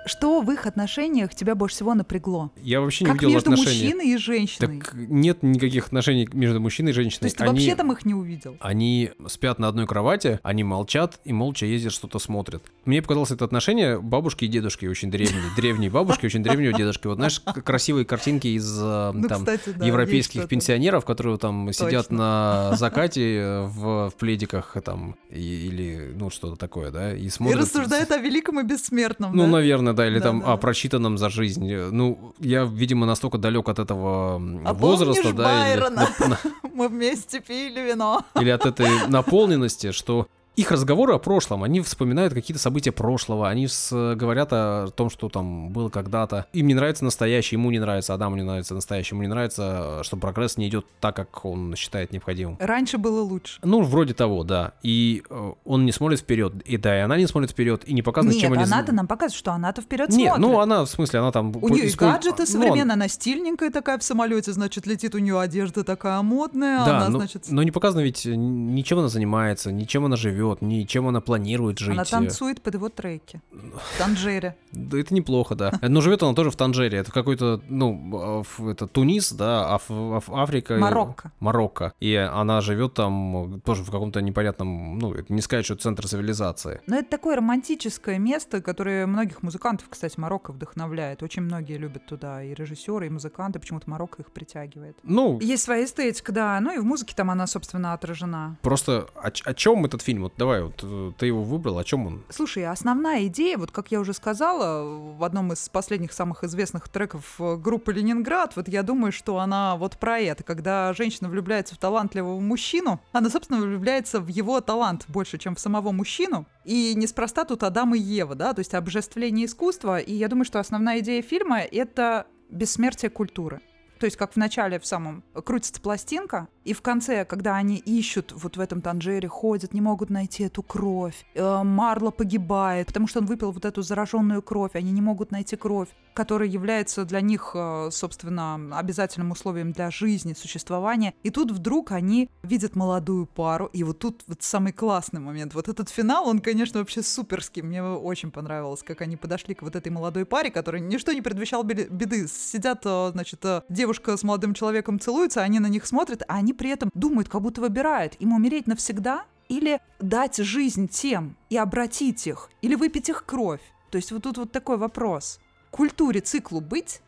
Что 0.05 0.41
в 0.41 0.51
их 0.51 0.65
отношениях 0.65 1.33
тебя 1.33 1.55
больше 1.55 1.75
всего 1.77 1.93
напрягло? 1.93 2.51
Я 2.61 2.81
вообще 2.81 3.05
не 3.05 3.11
Как 3.11 3.21
видел 3.21 3.33
между 3.33 3.51
отношений. 3.51 3.83
мужчиной 3.83 4.07
и 4.13 4.17
женщиной? 4.17 4.79
Так 4.81 4.93
нет 4.93 5.43
никаких 5.43 5.87
отношений 5.87 6.27
между 6.31 6.59
мужчиной 6.59 6.91
и 6.91 6.93
женщиной. 6.93 7.19
То 7.21 7.25
есть 7.25 7.37
ты 7.37 7.43
Они- 7.43 7.51
вообще 7.53 7.75
там 7.75 7.91
их 7.91 8.05
не 8.05 8.13
увидел? 8.13 8.57
Они 8.59 9.11
спят 9.27 9.59
на 9.59 9.67
одной 9.67 9.87
кровати, 9.87 10.39
они 10.43 10.63
молчат 10.63 11.19
и 11.25 11.33
молча 11.33 11.65
ездят, 11.65 11.91
что-то 11.93 12.19
смотрят. 12.19 12.63
Мне 12.85 13.01
показалось 13.01 13.31
это 13.31 13.45
отношение 13.45 13.99
бабушки 13.99 14.45
и 14.45 14.47
дедушки 14.47 14.85
очень 14.85 15.09
древние. 15.09 15.41
Древние 15.55 15.89
бабушки, 15.89 16.25
очень 16.25 16.43
древнего 16.43 16.73
дедушки. 16.77 17.07
Вот 17.07 17.15
знаешь, 17.15 17.39
красивые 17.39 18.05
картинки 18.05 18.47
из 18.47 18.79
э, 18.81 19.11
Ну, 19.13 19.27
там 19.27 19.45
европейских 19.83 20.47
пенсионеров, 20.47 21.05
которые 21.05 21.37
там 21.37 21.71
сидят 21.73 22.11
на 22.11 22.75
закате 22.77 23.35
э, 23.37 23.61
в, 23.63 24.09
в 24.09 24.15
пледиках 24.17 24.75
там 24.83 25.15
и- 25.29 25.67
или 25.67 26.11
ну 26.15 26.29
что-то 26.29 26.55
такое, 26.55 26.91
да, 26.91 27.13
и 27.15 27.25
И 27.25 27.29
смотрят. 27.29 27.61
рассуждает 27.61 28.11
о 28.11 28.17
великом 28.17 28.59
и 28.59 28.63
бессмертном, 28.63 29.35
Ну, 29.35 29.47
наверное, 29.47 29.93
да, 29.95 30.07
или 30.07 30.19
Да, 30.19 30.25
там 30.25 30.39
да, 30.41 30.45
о 30.45 30.49
да. 30.51 30.57
прочитанном 30.57 31.17
за 31.17 31.29
жизнь. 31.29 31.73
Ну, 31.91 32.33
я, 32.39 32.63
видимо, 32.65 33.05
настолько 33.05 33.37
далек 33.37 33.67
от 33.69 33.79
этого 33.79 34.35
А 34.65 34.73
возраста, 34.73 35.33
да, 35.33 35.71
или- 35.73 35.79
Байрона? 35.81 36.09
на- 36.19 36.27
на- 36.27 36.39
Мы 36.73 36.87
вместе 36.89 37.39
пили 37.39 37.81
вино. 37.81 38.23
или 38.39 38.49
от 38.49 38.65
этой 38.65 39.07
наполненности, 39.07 39.91
что 39.91 40.27
их 40.55 40.71
разговоры 40.71 41.13
о 41.13 41.19
прошлом, 41.19 41.63
они 41.63 41.81
вспоминают 41.81 42.33
какие-то 42.33 42.61
события 42.61 42.91
прошлого, 42.91 43.49
они 43.49 43.67
с- 43.67 44.15
говорят 44.15 44.49
о 44.51 44.87
том, 44.95 45.09
что 45.09 45.29
там 45.29 45.69
было 45.69 45.89
когда-то. 45.89 46.45
Им 46.53 46.67
не 46.67 46.73
нравится 46.73 47.03
настоящее, 47.03 47.57
ему 47.59 47.71
не 47.71 47.79
нравится, 47.79 48.13
Адаму 48.13 48.35
не 48.35 48.43
нравится 48.43 48.73
настоящее, 48.73 49.15
ему 49.15 49.23
не 49.23 49.27
нравится, 49.29 49.99
что 50.03 50.17
прогресс 50.17 50.57
не 50.57 50.67
идет 50.67 50.85
так, 50.99 51.15
как 51.15 51.43
он 51.45 51.75
считает 51.75 52.11
необходимым. 52.11 52.57
Раньше 52.59 52.97
было 52.97 53.21
лучше. 53.21 53.59
Ну, 53.63 53.81
вроде 53.81 54.13
того, 54.13 54.43
да. 54.43 54.73
И 54.83 55.23
э, 55.29 55.51
он 55.65 55.85
не 55.85 55.91
смотрит 55.91 56.19
вперед, 56.19 56.53
и 56.65 56.77
да, 56.77 56.97
и 56.97 57.01
она 57.01 57.17
не 57.17 57.27
смотрит 57.27 57.51
вперед, 57.51 57.83
и 57.85 57.93
не 57.93 58.01
показано, 58.01 58.31
Нет, 58.31 58.41
чем 58.41 58.53
они... 58.53 58.63
она-то 58.63 58.93
нам 58.93 59.07
показывает, 59.07 59.37
что 59.37 59.51
она-то 59.51 59.81
вперед 59.81 60.09
Нет, 60.09 60.33
смотрит. 60.35 60.41
ну 60.41 60.59
она, 60.59 60.83
в 60.85 60.89
смысле, 60.89 61.19
она 61.19 61.31
там... 61.31 61.53
У 61.61 61.69
нее 61.69 61.87
использ- 61.87 61.97
гаджеты 62.13 62.43
ну, 62.43 62.45
современные, 62.45 62.93
она 62.93 63.07
стильненькая 63.07 63.71
такая 63.71 63.97
в 63.97 64.03
самолете, 64.03 64.53
значит, 64.53 64.87
летит 64.87 65.15
у 65.15 65.17
нее 65.17 65.39
одежда 65.39 65.83
такая 65.83 66.21
модная, 66.21 66.85
Да, 66.85 66.97
она, 66.97 67.09
но, 67.09 67.17
значит, 67.19 67.45
но 67.49 67.63
не 67.63 67.71
показано 67.71 68.01
ведь, 68.01 68.25
ничем 68.25 68.99
она 68.99 69.09
занимается, 69.09 69.71
ничем 69.71 70.05
она 70.05 70.15
живет, 70.15 70.44
ничем 70.61 71.07
она 71.07 71.21
планирует 71.21 71.79
жить. 71.79 71.93
она 71.93 72.03
танцует 72.05 72.61
под 72.61 72.73
его 72.75 72.89
треки. 72.89 73.41
В 73.51 73.97
Танжере. 73.97 74.55
Да, 74.71 74.99
это 74.99 75.13
неплохо, 75.13 75.55
да. 75.55 75.71
Но 75.81 76.01
живет 76.01 76.23
она 76.23 76.33
тоже 76.33 76.51
в 76.51 76.55
Танжере. 76.55 76.97
Это 76.99 77.11
какой-то, 77.11 77.61
ну, 77.69 78.43
в- 78.57 78.67
это 78.69 78.87
Тунис, 78.87 79.31
да, 79.31 79.75
Аф- 79.75 79.89
Аф- 79.89 80.29
Африка. 80.29 80.75
Марокко. 80.77 81.31
Марокко. 81.39 81.93
И 81.99 82.13
она 82.15 82.61
живет 82.61 82.93
там 82.93 83.55
э, 83.55 83.59
тоже 83.61 83.83
в 83.83 83.91
каком-то 83.91 84.21
непонятном, 84.21 84.99
ну, 84.99 85.15
не 85.29 85.41
сказать, 85.41 85.65
что 85.65 85.75
центр 85.75 86.07
цивилизации. 86.07 86.81
Но 86.87 86.97
это 86.97 87.09
такое 87.09 87.35
романтическое 87.37 88.17
место, 88.19 88.61
которое 88.61 89.05
многих 89.07 89.43
музыкантов, 89.43 89.87
кстати, 89.89 90.19
Марокко 90.19 90.51
вдохновляет. 90.51 91.23
Очень 91.23 91.43
многие 91.43 91.77
любят 91.77 92.05
туда, 92.05 92.43
и 92.43 92.53
режиссеры, 92.53 93.07
и 93.07 93.09
музыканты, 93.09 93.59
почему-то 93.59 93.89
Марокко 93.89 94.21
их 94.21 94.31
притягивает. 94.31 94.97
Ну, 95.03 95.39
Есть 95.39 95.63
своя 95.63 95.85
эстетика, 95.85 96.31
да, 96.31 96.59
ну 96.59 96.73
и 96.73 96.77
в 96.79 96.83
музыке 96.85 97.13
там 97.15 97.31
она, 97.31 97.47
собственно, 97.47 97.93
отражена. 97.93 98.57
просто 98.61 99.07
о, 99.15 99.27
о 99.27 99.53
чем 99.53 99.85
этот 99.85 100.01
фильм? 100.01 100.23
Вот 100.23 100.34
давай, 100.37 100.63
вот 100.63 100.79
э, 100.83 101.11
ты 101.17 101.27
его 101.27 101.43
выбрал, 101.43 101.77
о 101.77 101.83
чем 101.83 102.07
он? 102.07 102.23
Слушай, 102.29 102.65
основная 102.65 103.27
идея, 103.27 103.57
вот 103.57 103.71
как 103.71 103.91
я 103.91 103.99
уже 103.99 104.13
сказала 104.13 104.83
в 105.17 105.23
одном 105.23 105.53
из 105.53 105.69
последних 105.69 106.13
самых 106.13 106.43
известных 106.43 106.89
треков 106.89 107.35
э, 107.39 107.55
группы 107.55 107.93
Ленинград, 107.93 108.55
вот 108.55 108.67
я 108.67 108.83
думаю, 108.83 109.11
что 109.11 109.39
она 109.39 109.75
вот 109.77 109.97
про 109.97 110.19
это, 110.19 110.43
когда 110.43 110.93
женщина 110.93 111.29
влюбляется 111.29 111.75
в 111.75 111.77
талантливого 111.77 112.39
мужчину, 112.39 113.01
она, 113.11 113.29
собственно, 113.29 113.61
влюбляется 113.61 114.19
в 114.19 114.27
его 114.27 114.61
талант 114.61 115.05
больше, 115.07 115.37
чем 115.37 115.55
в 115.55 115.59
самого 115.59 115.91
мужчину. 115.91 116.45
И 116.63 116.93
неспроста 116.95 117.45
тут 117.45 117.63
Адам 117.63 117.95
и 117.95 117.99
Ева, 117.99 118.35
да, 118.35 118.53
то 118.53 118.59
есть 118.59 118.73
обожествление 118.73 119.45
искусства. 119.45 119.99
И 119.99 120.13
я 120.13 120.27
думаю, 120.27 120.45
что 120.45 120.59
основная 120.59 120.99
идея 120.99 121.21
фильма— 121.21 121.59
это 121.71 122.25
бессмертие 122.49 123.09
культуры. 123.09 123.61
То 123.99 124.05
есть, 124.05 124.17
как 124.17 124.33
в 124.33 124.35
начале 124.35 124.79
в 124.79 124.85
самом 124.85 125.23
крутится 125.33 125.81
пластинка, 125.81 126.47
и 126.65 126.73
в 126.73 126.81
конце, 126.81 127.25
когда 127.25 127.55
они 127.55 127.77
ищут 127.77 128.33
вот 128.35 128.57
в 128.57 128.59
этом 128.59 128.81
Танжере, 128.81 129.27
ходят, 129.27 129.73
не 129.73 129.81
могут 129.81 130.09
найти 130.09 130.43
эту 130.43 130.63
кровь. 130.63 131.25
Э, 131.35 131.61
Марло 131.63 132.09
погибает, 132.09 132.87
потому 132.87 133.07
что 133.07 133.19
он 133.19 133.27
выпил 133.27 133.51
вот 133.51 133.65
эту 133.65 133.83
зараженную 133.83 134.41
кровь. 134.41 134.71
Они 134.73 134.91
не 134.91 135.01
могут 135.01 135.31
найти 135.31 135.55
кровь, 135.55 135.89
которая 136.15 136.49
является 136.49 137.05
для 137.05 137.21
них, 137.21 137.51
э, 137.53 137.89
собственно, 137.91 138.79
обязательным 138.79 139.29
условием 139.31 139.73
для 139.73 139.91
жизни, 139.91 140.33
существования. 140.33 141.13
И 141.21 141.29
тут 141.29 141.51
вдруг 141.51 141.91
они 141.91 142.31
видят 142.41 142.75
молодую 142.75 143.27
пару, 143.27 143.67
и 143.67 143.83
вот 143.83 143.99
тут 143.99 144.23
вот 144.25 144.41
самый 144.41 144.73
классный 144.73 145.19
момент. 145.19 145.53
Вот 145.53 145.69
этот 145.69 145.89
финал, 145.89 146.27
он, 146.27 146.39
конечно, 146.39 146.79
вообще 146.79 147.03
суперский. 147.03 147.61
Мне 147.61 147.83
очень 147.83 148.31
понравилось, 148.31 148.81
как 148.81 149.01
они 149.01 149.17
подошли 149.17 149.53
к 149.53 149.61
вот 149.61 149.75
этой 149.75 149.91
молодой 149.91 150.25
паре, 150.25 150.49
которая 150.49 150.81
ничто 150.81 151.11
не 151.11 151.21
предвещал 151.21 151.63
беды. 151.63 152.27
Сидят, 152.27 152.81
э, 152.85 153.09
значит, 153.11 153.45
девушка 153.69 154.17
с 154.17 154.23
молодым 154.23 154.55
человеком 154.55 154.99
целуются, 154.99 155.41
они 155.41 155.59
на 155.59 155.67
них 155.67 155.85
смотрят, 155.85 156.23
а 156.27 156.35
они 156.35 156.54
при 156.55 156.69
этом 156.69 156.89
думают, 156.93 157.29
как 157.29 157.41
будто 157.41 157.61
выбирают, 157.61 158.15
им 158.19 158.33
умереть 158.33 158.67
навсегда 158.67 159.25
или 159.47 159.79
дать 159.99 160.37
жизнь 160.37 160.87
тем 160.87 161.37
и 161.49 161.57
обратить 161.57 162.25
их, 162.27 162.49
или 162.61 162.75
выпить 162.75 163.09
их 163.09 163.25
кровь. 163.25 163.61
То 163.91 163.97
есть 163.97 164.11
вот 164.11 164.23
тут 164.23 164.37
вот 164.37 164.51
такой 164.51 164.77
вопрос. 164.77 165.39
Культуре 165.71 166.21
циклу 166.21 166.61
быть 166.61 167.01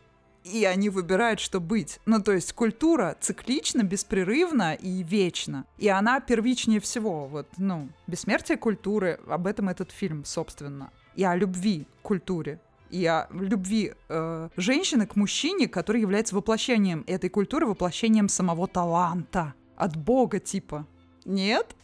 и 0.54 0.66
они 0.66 0.90
выбирают, 0.90 1.40
что 1.40 1.60
быть. 1.60 2.00
Ну, 2.06 2.22
то 2.22 2.32
есть 2.32 2.54
культура 2.54 3.18
циклична, 3.20 3.84
беспрерывна 3.84 4.76
и 4.76 5.04
вечна. 5.04 5.66
И 5.78 5.88
она 5.90 6.20
первичнее 6.20 6.80
всего. 6.80 7.28
Вот, 7.28 7.48
ну, 7.58 7.90
бессмертие 8.08 8.58
культуры, 8.58 9.20
об 9.28 9.48
этом 9.48 9.70
этот 9.70 9.92
фильм, 9.92 10.26
собственно. 10.26 10.92
И 11.16 11.24
о 11.24 11.36
любви 11.36 11.88
к 12.00 12.02
культуре. 12.04 12.60
И 12.90 13.06
о 13.06 13.28
любви 13.32 13.94
э, 14.10 14.50
женщины 14.58 15.06
к 15.06 15.16
мужчине, 15.16 15.68
который 15.68 16.02
является 16.02 16.36
воплощением 16.36 17.04
этой 17.08 17.30
культуры, 17.30 17.66
воплощением 17.66 18.30
самого 18.30 18.68
таланта. 18.68 19.54
От 19.76 19.96
Бога, 19.96 20.40
типа. 20.40 20.88
Нет? 21.26 21.76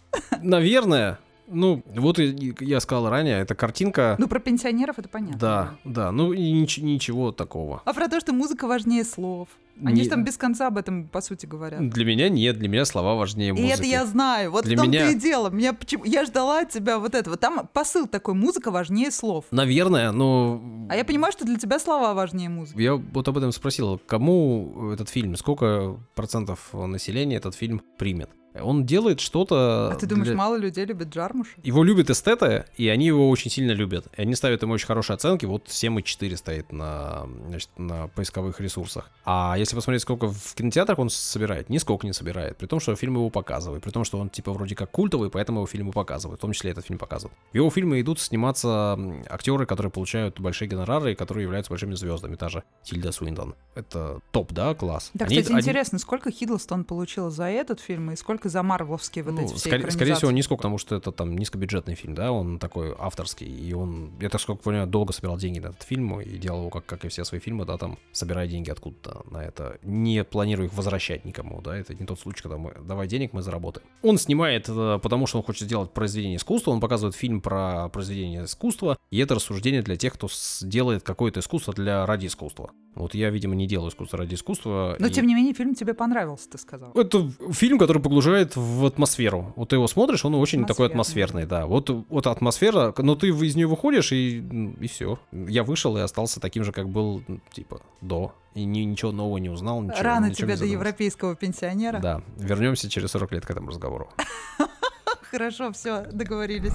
Наверное. 0.42 1.20
Ну, 1.48 1.84
вот 1.96 2.20
и 2.20 2.54
я 2.62 2.80
сказал 2.80 3.10
ранее, 3.10 3.40
эта 3.40 3.54
картинка... 3.56 4.16
Ну, 4.18 4.28
про 4.28 4.40
пенсионеров 4.40 4.98
это 5.00 5.10
понятно. 5.10 5.38
Да, 5.38 5.76
да, 5.84 6.12
ну 6.12 6.34
и 6.34 6.42
нич- 6.64 6.82
ничего 6.82 7.32
такого. 7.32 7.82
А 7.86 7.94
про 7.94 8.08
то, 8.08 8.20
что 8.20 8.34
музыка 8.34 8.68
важнее 8.68 9.04
слов. 9.04 9.50
Они 9.84 9.96
Не- 9.98 10.04
же 10.04 10.10
там 10.12 10.24
без 10.24 10.38
конца 10.38 10.68
об 10.68 10.78
этом, 10.78 11.08
по 11.08 11.20
сути, 11.20 11.48
говорят. 11.48 11.90
Для 11.90 12.06
меня 12.06 12.30
нет, 12.30 12.60
для 12.60 12.70
меня 12.70 12.86
слова 12.86 13.16
важнее 13.16 13.50
И 13.50 13.52
музыки. 13.54 13.72
это 13.72 13.84
я 13.84 14.06
знаю. 14.06 14.52
Вот 14.52 14.66
Для 14.66 14.76
в 14.78 14.82
том-то 14.82 14.92
меня- 14.92 15.10
и 15.10 15.16
дело. 15.16 15.50
Меня 15.50 15.74
почему... 15.74 16.06
Я 16.06 16.26
ждала 16.26 16.60
от 16.62 16.70
тебя 16.70 17.00
вот 17.00 17.16
этого. 17.16 17.38
Там 17.38 17.68
посыл 17.74 18.08
такой, 18.08 18.36
музыка 18.36 18.70
важнее 18.70 19.10
слов. 19.10 19.46
Наверное, 19.50 20.12
но... 20.12 20.62
А 20.90 20.96
я 20.96 21.04
понимаю, 21.04 21.32
что 21.34 21.44
для 21.46 21.58
тебя 21.58 21.80
слова 21.80 22.14
важнее 22.14 22.50
музыки. 22.50 22.80
Я 22.80 22.94
вот 22.96 23.28
об 23.28 23.38
этом 23.38 23.52
спросил, 23.52 24.00
кому 24.06 24.92
этот 24.94 25.10
фильм, 25.10 25.36
сколько 25.36 25.98
процентов 26.14 26.70
населения 26.74 27.36
этот 27.38 27.56
фильм 27.56 27.82
примет? 27.98 28.30
Он 28.62 28.86
делает 28.86 29.20
что-то... 29.20 29.90
А 29.92 29.96
ты 29.96 30.06
думаешь, 30.06 30.28
для- 30.28 30.36
мало 30.38 30.56
людей 30.58 30.86
любят 30.86 31.10
Джармуша? 31.10 31.52
Его 31.64 31.84
любят 31.84 32.10
эстеты, 32.10 32.66
и 32.78 32.88
они 32.88 33.08
его 33.08 33.30
очень 33.30 33.50
сильно 33.50 33.72
любят. 33.72 34.08
И 34.18 34.22
они 34.22 34.36
ставят 34.36 34.62
ему 34.62 34.74
очень 34.74 34.86
хорошие 34.88 35.16
оценки. 35.16 35.46
Вот 35.46 35.66
7,4 35.68 36.38
стоит 36.38 36.72
на, 36.72 37.28
значит, 37.48 37.70
на 37.78 38.08
поисковых 38.10 38.60
ресурсах. 38.60 39.10
А 39.26 39.56
если 39.58 39.76
посмотреть, 39.76 40.02
сколько 40.04 40.28
в 40.32 40.54
кинотеатрах 40.56 41.00
он 41.00 41.10
собирает, 41.10 41.70
нисколько 41.70 42.06
не 42.06 42.14
собирает. 42.14 42.58
При 42.58 42.68
том, 42.68 42.80
что 42.80 42.96
фильм 42.96 43.16
его 43.16 43.30
показывает. 43.30 43.84
При 43.84 43.92
том, 43.92 44.04
что 44.04 44.20
он 44.20 44.30
типа 44.30 44.52
вроде 44.54 44.76
как 44.76 44.92
культовый, 44.92 45.30
поэтому 45.30 45.60
его 45.60 45.68
фильмы 45.68 45.92
показывают. 45.92 46.40
В 46.40 46.42
том 46.42 46.52
числе 46.54 46.72
этот 46.72 46.86
фильм 46.86 47.00
показывают. 47.00 47.38
В 47.52 47.56
его 47.56 47.70
фильмы 47.70 48.00
идут 48.02 48.20
сниматься 48.20 48.98
актеры, 49.30 49.66
которые 49.66 49.92
получают 49.92 50.40
большие 50.40 50.68
гонорары 50.68 51.14
и 51.14 51.16
которые 51.16 51.44
являются 51.44 51.72
большими 51.72 51.96
звездами. 51.96 52.36
Та 52.36 52.50
же 52.50 52.64
Тильда 52.84 53.12
Суинтон. 53.12 53.56
Это 53.76 54.20
топ, 54.32 54.52
да, 54.54 54.74
класс. 54.76 55.12
Да, 55.14 55.26
Они- 55.26 55.38
кстати, 55.38 55.52
они- 55.54 55.62
интересно, 55.62 56.00
сколько 56.00 56.30
Хиддлстон 56.32 56.84
получила 56.84 57.32
за 57.32 57.46
этот 57.46 57.80
фильм 57.80 58.12
и 58.12 58.16
сколько 58.16 58.43
за 58.50 58.64
марвеловские 58.64 59.24
вот 59.24 59.34
Ну, 59.36 59.42
эти 59.42 59.54
все 59.54 59.70
скорее, 59.70 59.92
скорее 59.92 60.16
всего, 60.16 60.32
нисколько, 60.32 60.62
потому 60.62 60.78
что 60.78 60.96
это 60.96 61.12
там 61.12 61.36
низкобюджетный 61.38 61.96
фильм, 61.96 62.16
да, 62.16 62.32
он 62.32 62.60
такой 62.60 62.96
авторский, 62.98 63.48
и 63.48 63.74
он, 63.74 64.12
я 64.20 64.30
так 64.30 64.42
сколько 64.42 64.64
понимаю, 64.64 64.88
долго 64.88 65.14
собирал 65.14 65.38
деньги 65.38 65.60
на 65.60 65.68
этот 65.68 65.84
фильм 65.84 66.20
и 66.22 66.38
делал 66.38 66.62
его, 66.62 66.70
как, 66.70 66.86
как 66.86 67.06
и 67.06 67.08
все 67.08 67.24
свои 67.24 67.40
фильмы, 67.40 67.66
да, 67.66 67.78
там, 67.78 67.98
собирая 68.12 68.48
деньги 68.48 68.70
откуда-то 68.70 69.24
на 69.30 69.44
это, 69.44 69.78
не 69.84 70.24
планируя 70.24 70.68
их 70.68 70.74
возвращать 70.74 71.26
никому, 71.26 71.62
да, 71.62 71.78
это 71.78 71.94
не 71.94 72.06
тот 72.06 72.20
случай, 72.20 72.42
когда 72.42 72.58
мы, 72.58 72.74
давай 72.86 73.08
денег, 73.08 73.34
мы 73.34 73.42
заработаем. 73.42 73.88
Он 74.02 74.18
снимает, 74.18 74.66
потому 74.66 75.28
что 75.28 75.38
он 75.38 75.44
хочет 75.44 75.64
сделать 75.64 75.92
произведение 75.92 76.38
искусства, 76.38 76.72
он 76.72 76.80
показывает 76.80 77.16
фильм 77.16 77.42
про 77.42 77.90
произведение 77.90 78.46
искусства, 78.46 78.98
и 79.12 79.20
это 79.20 79.36
рассуждение 79.36 79.82
для 79.82 79.96
тех, 79.96 80.14
кто 80.14 80.28
делает 80.62 81.04
какое-то 81.04 81.40
искусство 81.40 81.74
для 81.74 82.06
ради 82.06 82.28
искусства. 82.28 82.72
Вот 82.96 83.16
я, 83.16 83.30
видимо, 83.30 83.56
не 83.56 83.66
делаю 83.68 83.90
искусство 83.90 84.20
ради 84.20 84.36
искусства. 84.36 84.96
Но, 85.00 85.08
и- 85.08 85.10
тем 85.12 85.26
не 85.26 85.34
менее, 85.36 85.54
фильм 85.54 85.74
тебе 85.76 85.94
понравился, 85.94 86.50
ты 86.50 86.58
сказал. 86.58 86.92
это 86.94 87.30
фильм, 87.52 87.80
который 87.80 88.02
погружает 88.02 88.56
в 88.56 88.86
атмосферу. 88.86 89.54
Вот 89.56 89.70
ты 89.70 89.78
его 89.78 89.88
смотришь, 89.88 90.24
он 90.26 90.36
очень 90.36 90.66
такой 90.66 90.88
Атмосферный. 90.88 91.46
да. 91.46 91.66
Вот, 91.66 91.90
вот 91.90 92.28
атмосфера, 92.28 92.94
но 92.98 93.16
ты 93.16 93.30
из 93.30 93.56
нее 93.56 93.68
выходишь, 93.68 94.12
и, 94.12 94.38
и 94.80 94.88
все. 94.88 95.20
Я 95.32 95.64
вышел 95.64 95.98
и 95.98 96.02
остался 96.02 96.40
таким 96.40 96.64
же, 96.64 96.72
как 96.72 96.90
был, 96.90 97.24
типа, 97.52 97.82
до. 98.02 98.34
И 98.54 98.64
ни- 98.66 98.82
ничего 98.82 99.12
нового 99.12 99.38
не 99.40 99.50
узнал, 99.50 99.82
ничего 99.82 100.04
Рано 100.04 100.26
ни 100.28 100.32
о 100.32 100.36
чем 100.36 100.48
тебе 100.48 100.58
до 100.58 100.66
европейского 100.66 101.36
пенсионера. 101.36 102.00
Да, 102.00 102.22
вернемся 102.38 102.90
через 102.90 103.10
40 103.12 103.32
лет 103.32 103.46
к 103.46 103.50
этому 103.50 103.70
разговору. 103.70 104.10
Хорошо, 105.32 105.72
все, 105.72 106.06
договорились. 106.12 106.74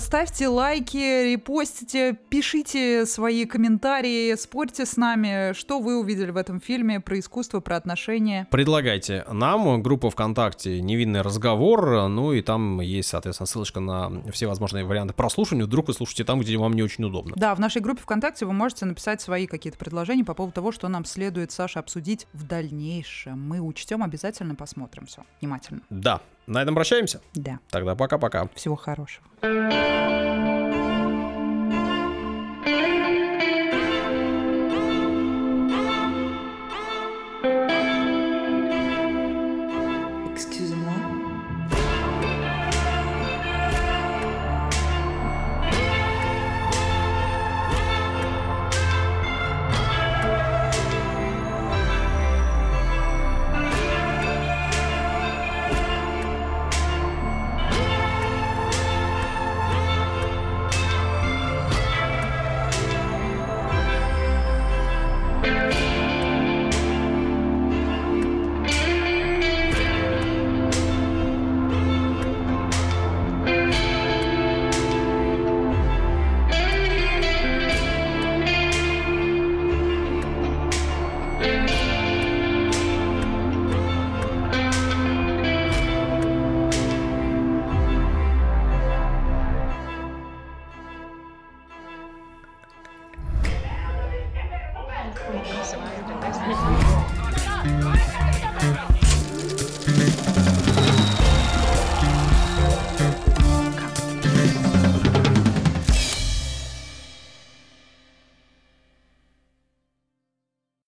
Ставьте 0.00 0.48
лайки, 0.48 0.96
репостите, 1.30 2.18
пишите 2.30 3.04
свои 3.04 3.44
комментарии, 3.44 4.34
спорьте 4.34 4.86
с 4.86 4.96
нами, 4.96 5.52
что 5.52 5.78
вы 5.78 6.00
увидели 6.00 6.30
в 6.30 6.38
этом 6.38 6.58
фильме 6.58 7.00
про 7.00 7.18
искусство, 7.18 7.60
про 7.60 7.76
отношения. 7.76 8.48
Предлагайте 8.50 9.24
нам 9.30 9.82
группу 9.82 10.08
ВКонтакте 10.08 10.80
«Невинный 10.80 11.20
разговор», 11.20 12.08
ну 12.08 12.32
и 12.32 12.40
там 12.40 12.80
есть, 12.80 13.10
соответственно, 13.10 13.46
ссылочка 13.46 13.80
на 13.80 14.22
все 14.32 14.46
возможные 14.46 14.84
варианты 14.84 15.12
прослушивания. 15.12 15.66
Вдруг 15.66 15.88
вы 15.88 15.94
слушаете 15.94 16.24
там, 16.24 16.40
где 16.40 16.56
вам 16.56 16.72
не 16.72 16.82
очень 16.82 17.04
удобно. 17.04 17.34
Да, 17.36 17.54
в 17.54 17.60
нашей 17.60 17.82
группе 17.82 18.00
ВКонтакте 18.00 18.46
вы 18.46 18.54
можете 18.54 18.86
написать 18.86 19.20
свои 19.20 19.46
какие-то 19.46 19.78
предложения 19.78 20.24
по 20.24 20.34
поводу 20.34 20.54
того, 20.54 20.72
что 20.72 20.88
нам 20.88 21.04
следует, 21.04 21.52
Саша, 21.52 21.78
обсудить 21.78 22.26
в 22.32 22.44
дальнейшем. 22.44 23.46
Мы 23.46 23.60
учтем, 23.60 24.02
обязательно 24.02 24.54
посмотрим 24.54 25.06
все 25.06 25.22
внимательно. 25.40 25.82
Да, 25.90 26.22
на 26.46 26.62
этом 26.62 26.74
прощаемся? 26.74 27.20
Да. 27.34 27.58
Тогда 27.70 27.94
пока-пока. 27.94 28.48
Всего 28.54 28.76
хорошего. 28.76 29.24